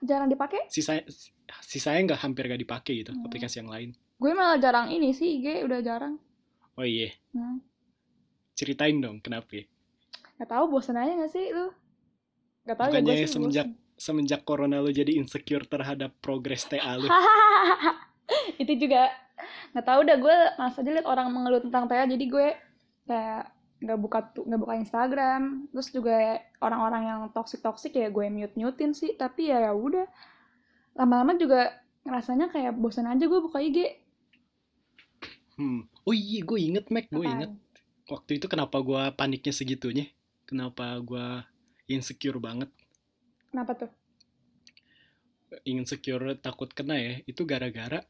Jarang 0.00 0.28
dipakai. 0.28 0.60
sisanya 0.66 1.04
sisanya 1.60 2.00
nggak 2.06 2.20
hampir 2.20 2.44
gak 2.46 2.58
dipakai 2.58 2.92
gitu 2.98 3.10
Hmm. 3.10 3.24
aplikasi 3.24 3.58
yang 3.58 3.68
lain 3.68 3.90
Gue 4.16 4.32
malah 4.32 4.56
jarang 4.56 4.88
ini 4.88 5.10
sih, 5.10 5.40
IG 5.40 5.64
udah 5.64 5.80
jarang. 5.80 6.20
oh 6.74 6.84
iya 6.84 7.08
Hmm. 7.32 7.60
ceritain 8.52 8.96
dong 8.96 9.18
kenapa 9.18 9.48
ya? 9.54 9.64
Gak 10.40 10.48
tau 10.48 10.64
bosan 10.66 10.96
aja 10.96 11.12
gak 11.14 11.28
sih 11.28 11.52
lu? 11.52 11.68
Gak 12.64 12.76
tau 12.76 12.88
ya 12.88 12.92
Bukannya 12.96 13.14
sih 13.18 13.28
semenjak- 13.30 13.68
bosen. 13.68 13.94
semenjak 13.94 14.40
corona 14.42 14.80
lu 14.80 14.88
jadi 14.88 15.12
insecure 15.14 15.62
terhadap 15.62 16.16
progres 16.18 16.64
TA 16.64 16.96
lu? 16.96 17.04
Itu 18.56 18.72
juga 18.74 19.12
nggak 19.70 19.84
tahu 19.84 20.00
dah 20.02 20.16
gue 20.16 20.36
masa 20.56 20.80
aja 20.80 20.90
liat 20.90 21.04
orang 21.04 21.28
mengeluh 21.28 21.60
tentang 21.60 21.84
TA 21.84 22.04
jadi 22.04 22.20
gue 22.22 22.48
kayak 23.04 23.42
nggak 23.80 23.98
buka 23.98 24.18
nggak 24.34 24.60
buka 24.60 24.74
Instagram. 24.76 25.42
Terus 25.68 25.88
juga 25.90 26.16
orang-orang 26.58 27.02
yang 27.04 27.20
toxic 27.30 27.60
toxic 27.60 27.92
ya 27.92 28.08
gue 28.08 28.24
mute 28.26 28.56
mutein 28.56 28.92
sih 28.92 29.12
tapi 29.14 29.48
ya 29.48 29.60
ya 29.60 29.72
udah. 29.72 30.08
Lama-lama 30.92 31.36
juga 31.36 31.68
rasanya 32.02 32.48
kayak 32.48 32.72
bosan 32.74 33.04
aja 33.04 33.22
gue 33.22 33.40
buka 33.40 33.60
IG 33.60 33.78
Hmm. 35.54 35.84
Oh 36.02 36.16
iya, 36.16 36.40
gue 36.40 36.56
inget 36.58 36.88
Mac, 36.88 37.12
gue 37.12 37.20
inget. 37.20 37.52
Waktu 38.08 38.40
itu 38.40 38.48
kenapa 38.48 38.80
gue 38.80 39.12
paniknya 39.12 39.52
segitunya, 39.52 40.08
kenapa 40.50 40.86
gue 41.08 41.26
insecure 41.94 42.38
banget, 42.46 42.70
kenapa 43.50 43.72
tuh 43.80 43.90
insecure 45.66 46.26
takut 46.46 46.70
kena 46.78 46.96
ya, 47.06 47.14
itu 47.30 47.42
gara-gara 47.50 48.00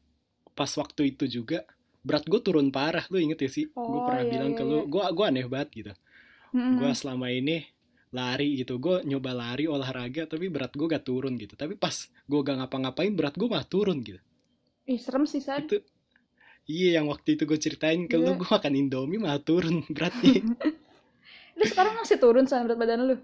pas 0.57 0.71
waktu 0.81 1.01
itu 1.15 1.25
juga 1.37 1.59
berat 2.07 2.25
gue 2.31 2.41
turun 2.47 2.67
parah, 2.73 3.05
lu 3.11 3.17
inget 3.25 3.39
ya 3.45 3.49
sih? 3.57 3.65
gue 3.91 4.01
Oh, 4.01 4.05
pernah 4.07 4.25
iya, 4.25 4.31
bilang 4.33 4.51
iya, 4.51 4.57
ke 4.57 4.63
lu, 4.69 4.77
iya. 4.77 4.89
gue 4.93 5.03
gue 5.17 5.25
aneh 5.29 5.45
banget 5.53 5.69
gitu, 5.79 5.91
Mm-mm. 6.53 6.73
gue 6.79 6.91
selama 7.01 7.27
ini 7.39 7.57
lari 8.17 8.49
gitu, 8.61 8.73
gue 8.85 8.95
nyoba 9.09 9.31
lari 9.41 9.65
olahraga 9.75 10.23
tapi 10.31 10.45
berat 10.53 10.73
gue 10.77 10.87
gak 10.95 11.05
turun 11.09 11.33
gitu, 11.43 11.53
tapi 11.61 11.73
pas 11.83 11.95
gue 12.29 12.39
gak 12.47 12.57
ngapa-ngapain 12.61 13.13
berat 13.17 13.35
gue 13.39 13.47
malah 13.49 13.67
turun 13.67 13.97
gitu. 14.03 14.19
ih 14.91 14.99
serem 15.05 15.25
sih 15.31 15.41
San 15.47 15.63
Itu 15.65 15.75
iya 16.69 16.89
yang 17.01 17.07
waktu 17.11 17.29
itu 17.35 17.43
gue 17.49 17.59
ceritain 17.65 18.01
ke 18.11 18.15
lu, 18.21 18.31
Iya. 18.31 18.39
gue 18.39 18.47
makan 18.55 18.73
indomie 18.81 19.19
malah 19.23 19.41
turun 19.47 19.75
beratnya. 19.95 20.41
lu 21.61 21.65
sekarang 21.69 21.93
masih 21.93 22.17
turun 22.17 22.49
San 22.49 22.65
berat 22.65 22.81
badan 22.81 23.05
lu 23.05 23.17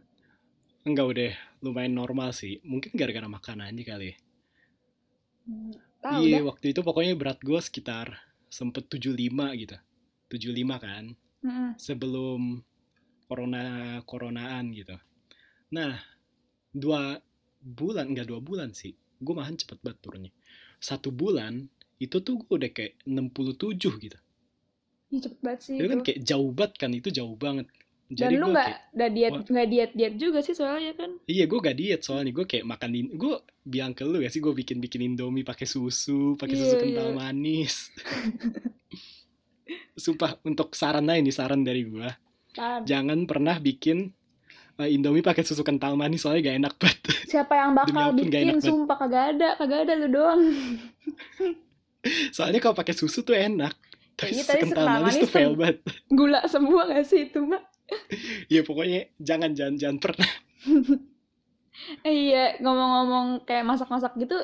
Enggak 0.88 1.06
udah 1.10 1.34
lumayan 1.66 1.98
normal 1.98 2.32
sih. 2.32 2.64
Mungkin 2.64 2.96
gara-gara 2.96 3.28
makanannya 3.28 3.84
kali 3.84 4.08
ya. 4.08 4.18
tahu 6.00 6.22
iya, 6.24 6.40
waktu 6.46 6.72
itu 6.72 6.80
pokoknya 6.80 7.18
berat 7.20 7.44
gue 7.44 7.60
sekitar 7.60 8.16
sempet 8.48 8.88
75 8.88 9.12
gitu. 9.60 9.76
75 10.32 10.80
kan. 10.80 11.04
Mm-mm. 11.44 11.76
Sebelum 11.76 12.64
corona 13.28 14.00
coronaan 14.08 14.72
gitu. 14.72 14.96
Nah, 15.76 16.00
dua 16.72 17.20
bulan 17.60 18.16
enggak 18.16 18.32
dua 18.32 18.40
bulan 18.40 18.72
sih. 18.72 18.96
Gue 19.20 19.36
mahan 19.36 19.60
cepet 19.60 19.84
banget 19.84 20.00
turunnya. 20.00 20.32
Satu 20.80 21.12
bulan 21.12 21.68
itu 22.00 22.24
tuh 22.24 22.40
gue 22.48 22.56
udah 22.64 22.72
kayak 22.72 22.96
67 23.04 24.06
gitu. 24.08 24.18
Ih, 25.08 25.20
cepet 25.24 25.40
banget 25.44 25.60
sih 25.64 25.76
Itu 25.76 25.88
kan 25.92 26.00
kayak 26.04 26.20
jauh 26.24 26.52
banget 26.56 26.74
kan, 26.80 26.92
itu 26.96 27.10
jauh 27.12 27.36
banget. 27.36 27.68
Dan 28.08 28.32
lu 28.34 28.46
nggak 28.50 28.96
nggak 28.96 29.12
diet 29.12 29.34
nggak 29.44 29.68
diet 29.68 29.92
diet 29.92 30.16
juga 30.16 30.40
sih 30.40 30.56
soalnya 30.56 30.96
kan 30.96 31.20
Iya 31.28 31.44
gue 31.44 31.60
gak 31.60 31.76
diet 31.76 32.02
soalnya 32.02 32.32
gue 32.32 32.46
kayak 32.48 32.64
makan 32.64 32.90
gue 33.12 33.36
bilang 33.62 33.92
ke 33.92 34.08
lu 34.08 34.24
ya 34.24 34.32
sih 34.32 34.40
gue 34.40 34.56
bikin 34.56 34.80
bikin 34.80 35.04
indomie 35.04 35.44
pakai 35.44 35.68
susu 35.68 36.40
pakai 36.40 36.56
susu 36.56 36.74
Iya, 36.74 36.82
kental 36.88 37.08
iya. 37.12 37.16
manis. 37.16 37.76
Sumpah 39.98 40.40
untuk 40.46 40.72
saran 40.72 41.10
aja 41.10 41.20
nih 41.20 41.36
saran 41.36 41.62
dari 41.62 41.84
gue 41.84 42.08
jangan 42.86 43.28
pernah 43.28 43.60
bikin 43.60 44.10
uh, 44.78 44.88
indomie 44.88 45.22
pakai 45.22 45.44
susu 45.44 45.62
kental 45.62 45.94
manis 45.94 46.24
soalnya 46.24 46.48
gak 46.48 46.58
enak 46.58 46.74
banget. 46.80 47.02
siapa 47.28 47.54
yang 47.54 47.72
bakal 47.76 48.16
bikin 48.16 48.56
banget. 48.56 48.64
sumpah 48.64 48.98
kagak 48.98 49.26
ada 49.36 49.50
kagak 49.60 49.80
ada 49.86 49.94
lu 49.96 50.08
doang 50.08 50.42
Soalnya 52.32 52.64
kalau 52.64 52.72
pakai 52.72 52.96
susu 52.96 53.20
tuh 53.20 53.36
enak. 53.36 53.76
Tapi 54.16 54.32
Iya, 54.32 54.42
susu 54.42 54.56
kental 54.64 54.80
kental 54.80 54.86
manis 54.96 55.16
tuh 55.18 55.28
manis 55.28 55.34
fail 55.34 55.54
banget. 55.54 55.78
gula 56.10 56.40
semua 56.48 56.82
gak 56.88 57.04
sih 57.04 57.28
itu 57.28 57.40
mah 57.44 57.60
Iya 58.52 58.62
pokoknya 58.68 59.00
jangan 59.20 59.52
jangan 59.58 59.76
jangan 59.82 59.98
pernah. 60.04 60.30
Eh, 62.06 62.16
iya, 62.32 62.38
ngomong-ngomong 62.64 63.28
kayak 63.48 63.66
masak-masak 63.70 64.12
gitu, 64.22 64.36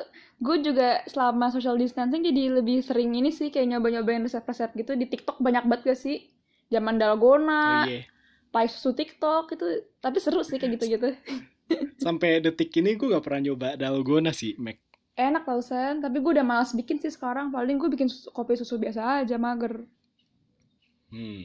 gue 0.44 0.56
juga 0.66 1.02
selama 1.12 1.46
social 1.54 1.76
distancing 1.82 2.22
jadi 2.28 2.42
lebih 2.62 2.76
sering 2.88 3.10
ini 3.18 3.30
sih 3.38 3.48
kayak 3.52 3.66
nyoba-nyobain 3.74 4.22
resep-resep 4.26 4.70
gitu 4.80 4.92
di 5.00 5.06
TikTok 5.12 5.36
banyak 5.46 5.64
banget 5.68 5.82
gak 5.94 5.98
sih? 6.04 6.16
Zaman 6.72 6.96
Oh 7.64 7.72
dalgona, 7.72 7.72
iya. 7.72 8.06
pai 8.54 8.66
susu 8.72 8.90
TikTok 8.98 9.44
itu, 9.56 9.66
tapi 10.04 10.18
seru 10.24 10.42
sih 10.46 10.58
kayak 10.60 10.72
gitu-gitu. 10.80 11.08
Sampai 12.02 12.30
detik 12.44 12.70
ini 12.80 12.90
gue 12.98 13.10
gak 13.14 13.24
pernah 13.26 13.40
nyoba 13.50 13.68
dalgona 13.82 14.30
sih, 14.40 14.52
Mac. 14.64 14.78
Enak 15.28 15.42
tau 15.48 15.58
Sen, 15.68 15.94
tapi 16.04 16.16
gue 16.22 16.32
udah 16.36 16.46
malas 16.50 16.70
bikin 16.78 16.96
sih 17.02 17.10
sekarang. 17.16 17.46
Paling 17.54 17.76
gue 17.80 17.88
bikin 17.94 18.06
susu- 18.12 18.30
kopi 18.36 18.54
susu 18.60 18.74
biasa 18.82 19.00
aja, 19.26 19.36
mager. 19.46 19.74
Hmm. 21.10 21.44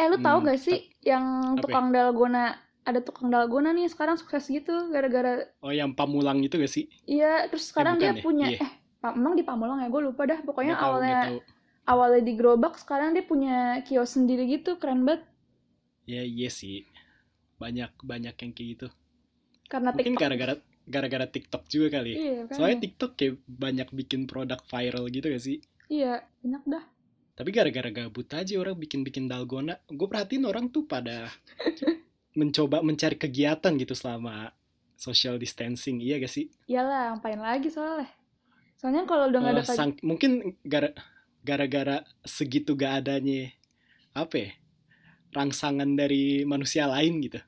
Eh, 0.00 0.06
lu 0.12 0.16
tahu 0.26 0.36
Hmm, 0.36 0.48
gak 0.48 0.58
sih 0.66 0.78
yang 1.10 1.24
Apa 1.56 1.68
ya? 1.72 1.78
tukang 1.78 1.86
dalgona, 1.94 2.44
ada 2.88 3.00
tukang 3.06 3.28
dalgona 3.34 3.68
nih 3.76 3.86
sekarang 3.92 4.16
sukses 4.20 4.44
gitu 4.56 4.74
gara-gara 4.94 5.32
Oh 5.64 5.70
yang 5.80 5.90
pamulang 5.98 6.38
itu 6.46 6.54
gak 6.62 6.72
sih? 6.76 6.84
iya 7.14 7.30
terus 7.50 7.64
sekarang 7.70 7.94
bukan 7.98 8.02
dia 8.02 8.12
ya? 8.20 8.24
punya 8.24 8.46
Iya. 8.46 8.60
eh 8.64 8.70
emang 9.18 9.34
di 9.38 9.42
Pamulang 9.48 9.78
ya 9.82 9.88
gue 9.94 10.02
lupa 10.08 10.22
dah 10.30 10.38
pokoknya 10.46 10.74
Gak 10.74 10.78
awalnya 10.84 11.18
tahu. 11.22 11.38
awalnya 11.92 12.22
di 12.28 12.32
gerobak 12.38 12.74
sekarang 12.82 13.10
dia 13.16 13.24
punya 13.32 13.56
kios 13.86 14.10
sendiri 14.16 14.42
gitu 14.54 14.70
keren 14.80 15.00
banget 15.08 15.22
Ya 16.12 16.22
iya 16.34 16.48
sih. 16.58 16.76
Banyak 17.62 17.90
banyak 18.10 18.34
yang 18.42 18.52
kayak 18.56 18.68
gitu. 18.74 18.88
karena 19.68 19.90
Mungkin 19.94 20.14
gara-gara 20.20 20.54
gara-gara 20.94 21.26
TikTok 21.34 21.62
juga 21.72 21.88
kali. 22.00 22.14
iya 22.18 22.44
kan 22.50 22.62
Soalnya 22.62 22.78
TikTok 22.88 23.10
kayak 23.20 23.34
banyak 23.64 23.88
bikin 23.98 24.20
produk 24.30 24.60
viral 24.72 25.04
gitu 25.16 25.26
gak 25.34 25.44
sih? 25.48 25.58
iya 25.94 26.12
enak 26.44 26.62
dah 26.72 26.84
Tapi 27.38 27.54
gara-gara 27.54 27.86
gabut 27.88 28.26
aja 28.28 28.58
orang 28.58 28.74
bikin-bikin 28.74 29.30
dalgona. 29.30 29.78
Gue 29.86 30.04
perhatiin 30.04 30.42
orang 30.42 30.68
tuh 30.68 30.84
pada 30.84 31.30
mencoba 32.38 32.82
mencari 32.82 33.14
kegiatan 33.14 33.70
gitu 33.74 33.94
selama 33.94 34.50
social 34.94 35.38
distancing. 35.38 36.02
Iya 36.02 36.18
gak 36.18 36.32
sih? 36.32 36.50
iyalah 36.66 37.14
ngapain 37.14 37.38
lagi 37.38 37.70
soalnya 37.70 38.10
soalnya 38.74 39.06
kalau 39.06 39.26
udah 39.26 39.38
nggak 39.38 39.54
ada 39.54 39.64
Eh, 39.64 39.70
sang- 39.70 40.02
mungkin 40.02 40.30
gara- 40.62 40.94
gara-gara 41.40 42.02
segitu 42.22 42.74
gak 42.74 43.02
adanya 43.02 43.54
apa 44.12 44.34
ya? 44.36 44.50
Rangsangan 45.28 45.94
dari 45.94 46.42
manusia 46.42 46.86
lain 46.86 47.20
gitu. 47.20 47.38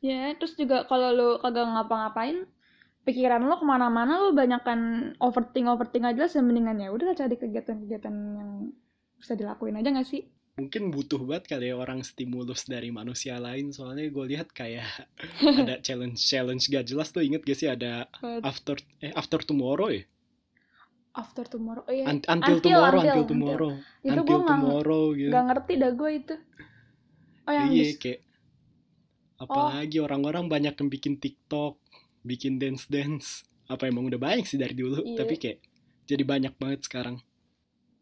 ya 0.00 0.34
terus 0.34 0.56
juga 0.56 0.82
kalau 0.84 1.12
lu 1.12 1.28
kagak 1.38 1.62
ngapa-ngapain 1.62 2.42
pikiran 3.04 3.38
lu 3.40 3.54
ke 3.54 3.62
mana-mana 3.62 4.18
lu 4.18 4.34
banyakkan 4.34 4.80
overthink 5.22 5.70
overthink 5.70 6.02
aja 6.02 6.26
lah 6.26 6.42
mendingan 6.42 6.82
ya 6.82 6.90
udah 6.90 7.14
cari 7.14 7.38
kegiatan-kegiatan 7.38 8.10
yang 8.10 8.50
bisa 9.16 9.32
dilakuin 9.34 9.76
aja 9.80 9.90
nggak 9.92 10.08
sih 10.08 10.24
Mungkin 10.56 10.88
butuh 10.88 11.20
banget 11.20 11.52
kali 11.52 11.68
ya 11.68 11.76
orang 11.76 12.00
stimulus 12.00 12.64
dari 12.64 12.88
manusia 12.88 13.36
lain. 13.36 13.76
Soalnya 13.76 14.08
gue 14.08 14.24
lihat 14.24 14.56
kayak 14.56 14.88
ada 15.60 15.76
challenge-challenge 15.84 16.72
gak 16.72 16.88
jelas 16.88 17.12
tuh. 17.12 17.20
Inget 17.20 17.44
gak 17.44 17.58
sih 17.60 17.68
ada 17.68 18.08
after 18.40 18.80
eh 19.04 19.12
after 19.12 19.44
tomorrow 19.44 19.92
ya? 19.92 20.08
after 21.16 21.44
tomorrow 21.48 21.84
oh, 21.84 21.92
iya. 21.92 22.04
Un- 22.08 22.20
until, 22.24 22.56
Until, 22.56 22.56
tomorrow, 22.60 23.00
until, 23.00 23.08
until, 23.08 23.20
until. 23.20 23.28
tomorrow, 23.32 23.72
itu 24.04 24.12
until 24.12 24.24
gue 24.24 24.36
nggak 24.36 24.48
tomorrow 24.52 25.04
gitu. 25.16 25.30
nggak 25.32 25.44
ngerti 25.48 25.72
dah 25.80 25.92
gue 25.96 26.10
itu 26.12 26.34
oh 27.46 27.52
yang 27.56 27.68
iya 27.72 27.84
kayak 27.96 28.20
apalagi 29.36 29.98
orang-orang 30.00 30.44
banyak 30.48 30.74
yang 30.76 30.88
bikin 30.88 31.14
TikTok, 31.20 31.76
bikin 32.24 32.56
dance 32.56 32.88
dance. 32.88 33.44
Apa 33.68 33.88
emang 33.92 34.08
udah 34.08 34.16
banyak 34.16 34.48
sih 34.48 34.56
dari 34.56 34.72
dulu, 34.72 35.04
Iya. 35.04 35.24
tapi 35.24 35.34
kayak 35.36 35.58
jadi 36.08 36.22
banyak 36.24 36.54
banget 36.56 36.80
sekarang. 36.88 37.20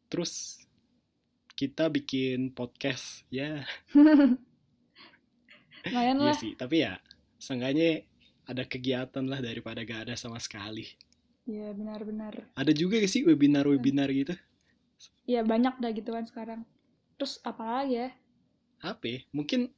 Terus 0.06 0.63
kita 1.54 1.86
bikin 1.90 2.50
podcast, 2.50 3.22
ya 3.30 3.62
lumayan 5.86 6.16
iya 6.20 6.26
lah 6.32 6.36
sih. 6.36 6.52
Tapi 6.56 6.76
ya 6.82 6.98
seenggaknya 7.38 8.04
ada 8.44 8.64
kegiatan 8.64 9.24
lah 9.24 9.40
daripada 9.40 9.84
gak 9.84 10.10
ada 10.10 10.14
sama 10.16 10.40
sekali. 10.40 10.88
Iya 11.44 11.76
benar-benar. 11.76 12.48
Ada 12.56 12.72
juga 12.72 13.00
gak 13.00 13.12
sih 13.12 13.24
webinar-webinar 13.24 14.08
gitu? 14.12 14.34
Iya 15.28 15.44
banyak 15.44 15.80
dah 15.80 15.90
gitu 15.92 16.10
kan 16.12 16.24
sekarang. 16.28 16.60
Terus 17.16 17.40
apa 17.44 17.62
lagi 17.62 17.94
ya? 18.00 18.08
Apa 18.84 19.04
ya? 19.04 19.20
Mungkin 19.32 19.72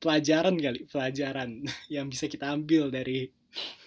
pelajaran 0.00 0.54
kali, 0.58 0.86
pelajaran 0.86 1.50
yang 1.94 2.06
bisa 2.08 2.26
kita 2.26 2.50
ambil 2.50 2.90
dari 2.90 3.30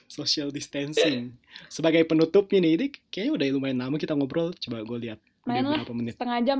social 0.08 0.54
distancing. 0.54 1.34
Sebagai 1.72 2.06
penutupnya 2.06 2.62
nih, 2.62 2.74
ini 2.78 2.88
kayaknya 3.10 3.34
udah 3.34 3.46
lumayan 3.56 3.80
lama 3.82 3.96
kita 3.98 4.14
ngobrol. 4.14 4.54
Coba 4.60 4.84
gue 4.86 5.10
lihat. 5.10 5.20
Udah 5.44 5.52
Main 5.52 5.66
lah. 5.66 5.78
berapa 5.82 5.94
menit? 5.96 6.14
Setengah 6.16 6.40
jam. 6.46 6.60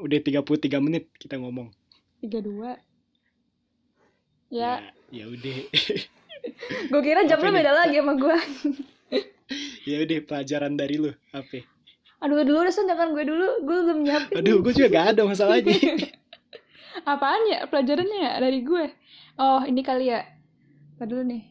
Udah 0.00 0.18
33 0.20 0.80
menit 0.80 1.10
kita 1.20 1.36
ngomong. 1.36 1.68
32. 2.24 2.76
Ya, 4.50 4.82
ya 5.14 5.24
udah. 5.30 5.58
gue 6.90 7.00
kira 7.04 7.22
jam 7.28 7.38
lu 7.38 7.50
beda 7.54 7.72
lagi 7.72 8.02
sama 8.02 8.18
gue. 8.18 8.36
ya 9.90 9.96
udah 10.02 10.18
pelajaran 10.26 10.74
dari 10.74 10.96
lu. 10.98 11.12
Apa? 11.30 11.62
Aduh 12.20 12.44
dulu 12.44 12.58
udah 12.66 12.74
jangan 12.74 13.14
gue 13.14 13.24
dulu. 13.24 13.48
Gue 13.64 13.78
belum 13.86 13.98
nyiapin. 14.04 14.36
Aduh, 14.42 14.60
gue 14.60 14.72
juga 14.76 14.88
gak 14.90 15.06
ada 15.16 15.22
masalahnya. 15.24 15.72
Apaan 17.10 17.42
ya 17.48 17.64
pelajarannya 17.70 18.18
ya 18.18 18.32
dari 18.42 18.60
gue? 18.60 18.84
Oh 19.40 19.62
ini 19.64 19.80
kali 19.80 20.12
ya. 20.12 20.20
Tadi 21.00 21.08
dulu 21.08 21.22
nih. 21.24 21.42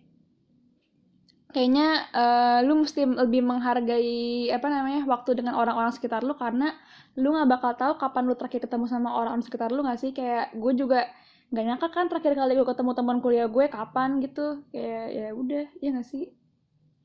Kayaknya 1.50 1.88
eh, 2.14 2.60
lu 2.62 2.86
mesti 2.86 3.10
lebih 3.10 3.42
menghargai 3.42 4.54
apa 4.54 4.68
namanya 4.70 5.02
waktu 5.10 5.34
dengan 5.34 5.58
orang-orang 5.58 5.90
sekitar 5.90 6.22
lu 6.22 6.38
karena 6.38 6.78
lu 7.18 7.34
nggak 7.34 7.50
bakal 7.50 7.72
tahu 7.74 7.94
kapan 7.98 8.30
lu 8.30 8.38
terakhir 8.38 8.70
ketemu 8.70 8.86
sama 8.86 9.10
orang-orang 9.18 9.42
sekitar 9.42 9.74
lu 9.74 9.82
nggak 9.82 9.98
sih 9.98 10.12
kayak 10.14 10.54
gue 10.54 10.74
juga 10.78 11.10
nggak 11.50 11.66
nyangka 11.66 11.88
kan 11.90 12.06
terakhir 12.06 12.38
kali 12.38 12.54
gue 12.54 12.68
ketemu 12.70 12.92
teman 12.94 13.18
kuliah 13.26 13.50
gue 13.50 13.66
kapan 13.66 14.22
gitu 14.22 14.62
kayak 14.70 15.08
ya 15.10 15.28
udah 15.34 15.66
ya 15.82 15.90
nggak 15.90 16.06
sih 16.06 16.30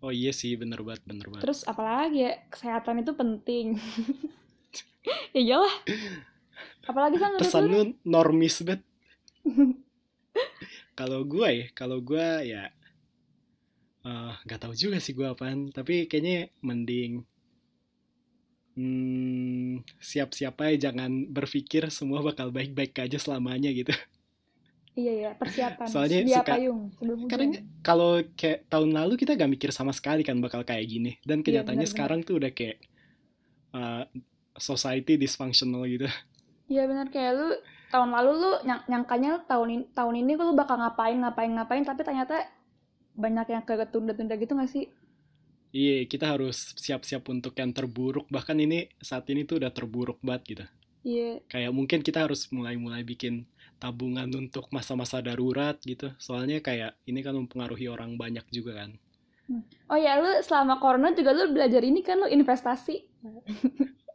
oh 0.05 0.13
iya 0.13 0.37
sih, 0.37 0.53
bener 0.61 0.85
banget, 0.85 1.01
bener 1.09 1.33
banget. 1.33 1.49
terus 1.49 1.65
apalagi 1.65 2.29
ya 2.29 2.33
kesehatan 2.53 3.01
itu 3.01 3.17
penting 3.17 3.81
ya 5.35 5.41
iyalah 5.41 5.75
apalagi 6.85 7.17
kan 7.17 7.37
menurut 7.37 7.49
Pesan 7.49 7.65
lu? 7.65 7.73
lu 7.73 7.83
normis 8.05 8.61
banget. 8.61 8.83
kalau 11.01 11.25
gue 11.25 11.49
ya, 11.49 11.67
kalau 11.73 11.99
gue 12.05 12.29
ya 12.45 12.69
eh 14.05 14.35
nggak 14.45 14.61
tahu 14.61 14.75
juga 14.75 15.01
sih 15.01 15.13
gue 15.13 15.25
apaan, 15.25 15.73
tapi 15.73 16.05
kayaknya 16.05 16.53
mending 16.61 17.25
hmm, 18.75 19.81
siap-siap 19.97 20.55
aja 20.61 20.91
jangan 20.91 21.31
berpikir 21.31 21.89
semua 21.89 22.21
bakal 22.21 22.51
baik-baik 22.51 22.95
aja 22.99 23.17
selamanya 23.17 23.71
gitu. 23.71 23.93
Iya 24.95 25.13
ya, 25.13 25.31
persiapan. 25.35 25.87
Soalnya 25.91 26.23
Sedia 26.23 26.39
suka- 26.39 26.55
payung 26.55 26.81
sebelum 26.95 27.17
hujan. 27.19 27.31
Karena 27.31 27.47
kalau 27.83 28.13
kayak 28.39 28.71
tahun 28.71 28.91
lalu 28.95 29.19
kita 29.19 29.35
gak 29.35 29.51
mikir 29.51 29.71
sama 29.75 29.91
sekali 29.91 30.23
kan 30.23 30.39
bakal 30.39 30.63
kayak 30.63 30.87
gini, 30.87 31.19
dan 31.27 31.43
Iya, 31.43 31.67
kenyataannya 31.67 31.83
benar-benar. 31.83 31.95
sekarang 31.99 32.21
tuh 32.23 32.35
udah 32.39 32.51
kayak 32.55 32.77
eh, 33.75 34.05
society 34.55 35.19
dysfunctional 35.19 35.83
gitu. 35.91 36.07
Iya 36.65 36.87
benar 36.87 37.11
kayak 37.11 37.33
lu 37.35 37.49
tahun 37.91 38.11
lalu 38.15 38.31
lu 38.39 38.51
nyang 38.63 38.83
nyangkanya 38.87 39.43
tahun 39.45 39.69
ini 39.69 39.85
tahun 39.93 40.15
ini 40.15 40.33
lu 40.39 40.55
bakal 40.55 40.79
ngapain 40.79 41.19
ngapain 41.19 41.51
ngapain 41.51 41.83
tapi 41.83 42.01
ternyata 42.01 42.39
banyak 43.23 43.47
yang 43.55 43.65
ketunda-tunda 43.69 44.35
gitu 44.43 44.53
gak 44.61 44.71
sih? 44.75 44.85
Iya, 45.81 45.97
kita 46.13 46.27
harus 46.33 46.57
siap-siap 46.85 47.23
untuk 47.35 47.53
yang 47.61 47.71
terburuk. 47.79 48.27
Bahkan 48.35 48.57
ini 48.67 48.79
saat 49.09 49.25
ini 49.33 49.41
tuh 49.49 49.57
udah 49.61 49.71
terburuk 49.77 50.19
banget 50.27 50.43
gitu. 50.51 50.65
Iya, 51.05 51.41
Kayak 51.53 51.73
mungkin 51.79 52.01
kita 52.07 52.19
harus 52.27 52.41
mulai-mulai 52.57 53.03
bikin 53.13 53.35
tabungan 53.83 54.29
untuk 54.43 54.65
masa-masa 54.77 55.19
darurat 55.29 55.77
gitu. 55.91 56.09
Soalnya 56.27 56.59
kayak 56.69 56.93
ini 57.11 57.21
kan 57.27 57.35
mempengaruhi 57.41 57.87
orang 57.95 58.11
banyak 58.23 58.47
juga 58.57 58.73
kan. 58.81 58.91
Oh 59.93 59.99
ya, 60.01 60.17
lu 60.23 60.31
selama 60.41 60.81
corona 60.81 61.13
juga 61.19 61.31
lu 61.37 61.53
belajar 61.53 61.83
ini 61.85 62.01
kan 62.01 62.17
lu 62.23 62.29
investasi. 62.29 62.97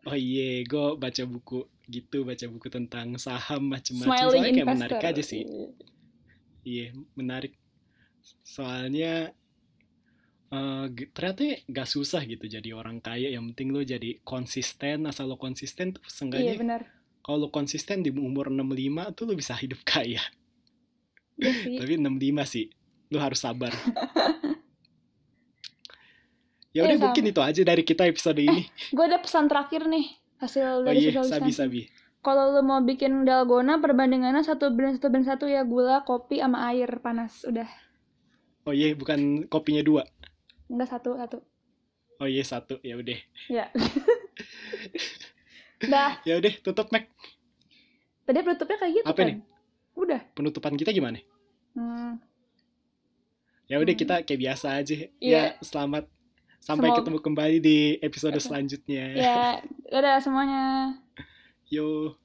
Oh 0.09 0.15
iya, 0.15 0.63
gue 0.71 0.85
baca 1.03 1.23
buku 1.33 1.59
gitu, 1.95 2.17
baca 2.29 2.45
buku 2.53 2.67
tentang 2.77 3.07
saham. 3.25 3.63
Smiling 3.83 4.07
Soalnya 4.07 4.41
kayak 4.55 4.65
investor. 4.65 4.75
menarik 4.75 5.01
aja 5.09 5.23
sih. 5.31 5.41
Iya, 6.63 6.85
menarik. 7.19 7.51
Soalnya 8.43 9.31
eh, 10.57 10.85
g- 10.97 11.09
ternyata 11.15 11.41
gak 11.69 11.87
susah 11.93 12.21
gitu 12.31 12.45
jadi 12.55 12.69
orang 12.79 12.97
kaya. 13.07 13.27
Yang 13.35 13.43
penting 13.53 13.67
lo 13.75 13.81
jadi 13.93 14.09
konsisten, 14.25 14.97
asal 15.09 15.25
lo 15.31 15.37
konsisten 15.45 15.87
tuh 15.95 16.01
Iya 16.03 16.15
seenggaknya 16.15 16.53
benar. 16.59 16.81
kalau 17.25 17.37
lo 17.45 17.49
konsisten 17.57 17.97
di 18.05 18.09
umur 18.13 18.45
65 18.53 19.15
tuh 19.17 19.23
lo 19.29 19.33
bisa 19.41 19.53
hidup 19.63 19.81
kaya. 19.85 20.21
Iya 21.39 21.51
sih. 21.63 21.75
Tapi 21.79 21.93
65 21.97 22.45
sih, 22.53 22.65
lo 23.11 23.17
harus 23.25 23.39
sabar. 23.45 23.73
ya 26.75 26.85
udah 26.85 26.97
Eh, 26.97 27.01
mungkin 27.01 27.23
itu 27.31 27.41
aja 27.41 27.61
dari 27.65 27.83
kita 27.85 28.03
episode 28.05 28.37
ini. 28.39 28.69
Gue 28.95 29.05
ada 29.09 29.17
pesan 29.21 29.49
terakhir 29.49 29.89
nih 29.89 30.05
hasil 30.41 30.85
oh 30.85 30.87
dari 30.87 30.99
iya, 31.03 31.07
social 31.09 31.25
sabi 31.25 31.51
sabi. 31.51 31.81
Kalau 32.25 32.51
lu 32.53 32.61
mau 32.67 32.81
bikin 32.83 33.23
dalgona 33.23 33.79
perbandingannya 33.79 34.43
satu 34.43 34.75
blend 34.75 34.99
satu 34.99 35.07
blend 35.11 35.25
satu 35.29 35.45
ya 35.47 35.63
gula, 35.63 36.03
kopi 36.09 36.41
sama 36.43 36.67
air 36.71 36.89
panas. 36.99 37.45
Udah. 37.47 37.67
Oh 38.69 38.71
iya, 38.71 38.93
bukan 38.93 39.45
kopinya 39.45 39.81
dua. 39.81 40.03
Enggak 40.67 40.91
satu 40.91 41.17
satu. 41.17 41.41
Oh 42.17 42.23
iya 42.23 42.43
satu, 42.43 42.77
ya 42.79 42.93
udah. 42.93 43.17
Ya. 43.49 43.65
Dah, 45.81 46.19
Ya 46.21 46.35
udah, 46.35 46.51
tutup 46.61 46.89
Mac. 46.89 47.05
tadi 48.21 48.39
penutupnya 48.39 48.77
kayak 48.77 48.91
gitu 48.93 49.05
Apa 49.07 49.15
kan? 49.15 49.25
nih? 49.25 49.37
Udah. 49.95 50.19
Penutupan 50.33 50.75
kita 50.75 50.91
gimana? 50.91 51.17
Hmm. 51.71 52.17
ya 53.65 53.77
udah 53.77 53.87
Hmm. 53.87 53.95
kita 53.95 54.13
kayak 54.21 54.39
biasa 54.39 54.75
aja 54.75 54.93
ya 54.97 55.07
Iya. 55.19 55.41
selamat 55.59 56.05
sampai 56.59 56.85
Semoga- 56.85 56.97
ketemu 56.99 57.17
kembali 57.21 57.57
di 57.59 57.77
episode 57.99 58.37
selanjutnya 58.37 59.03
Ya, 59.13 59.61
dadah 59.87 60.19
semuanya. 60.19 60.93
yo 61.65 62.18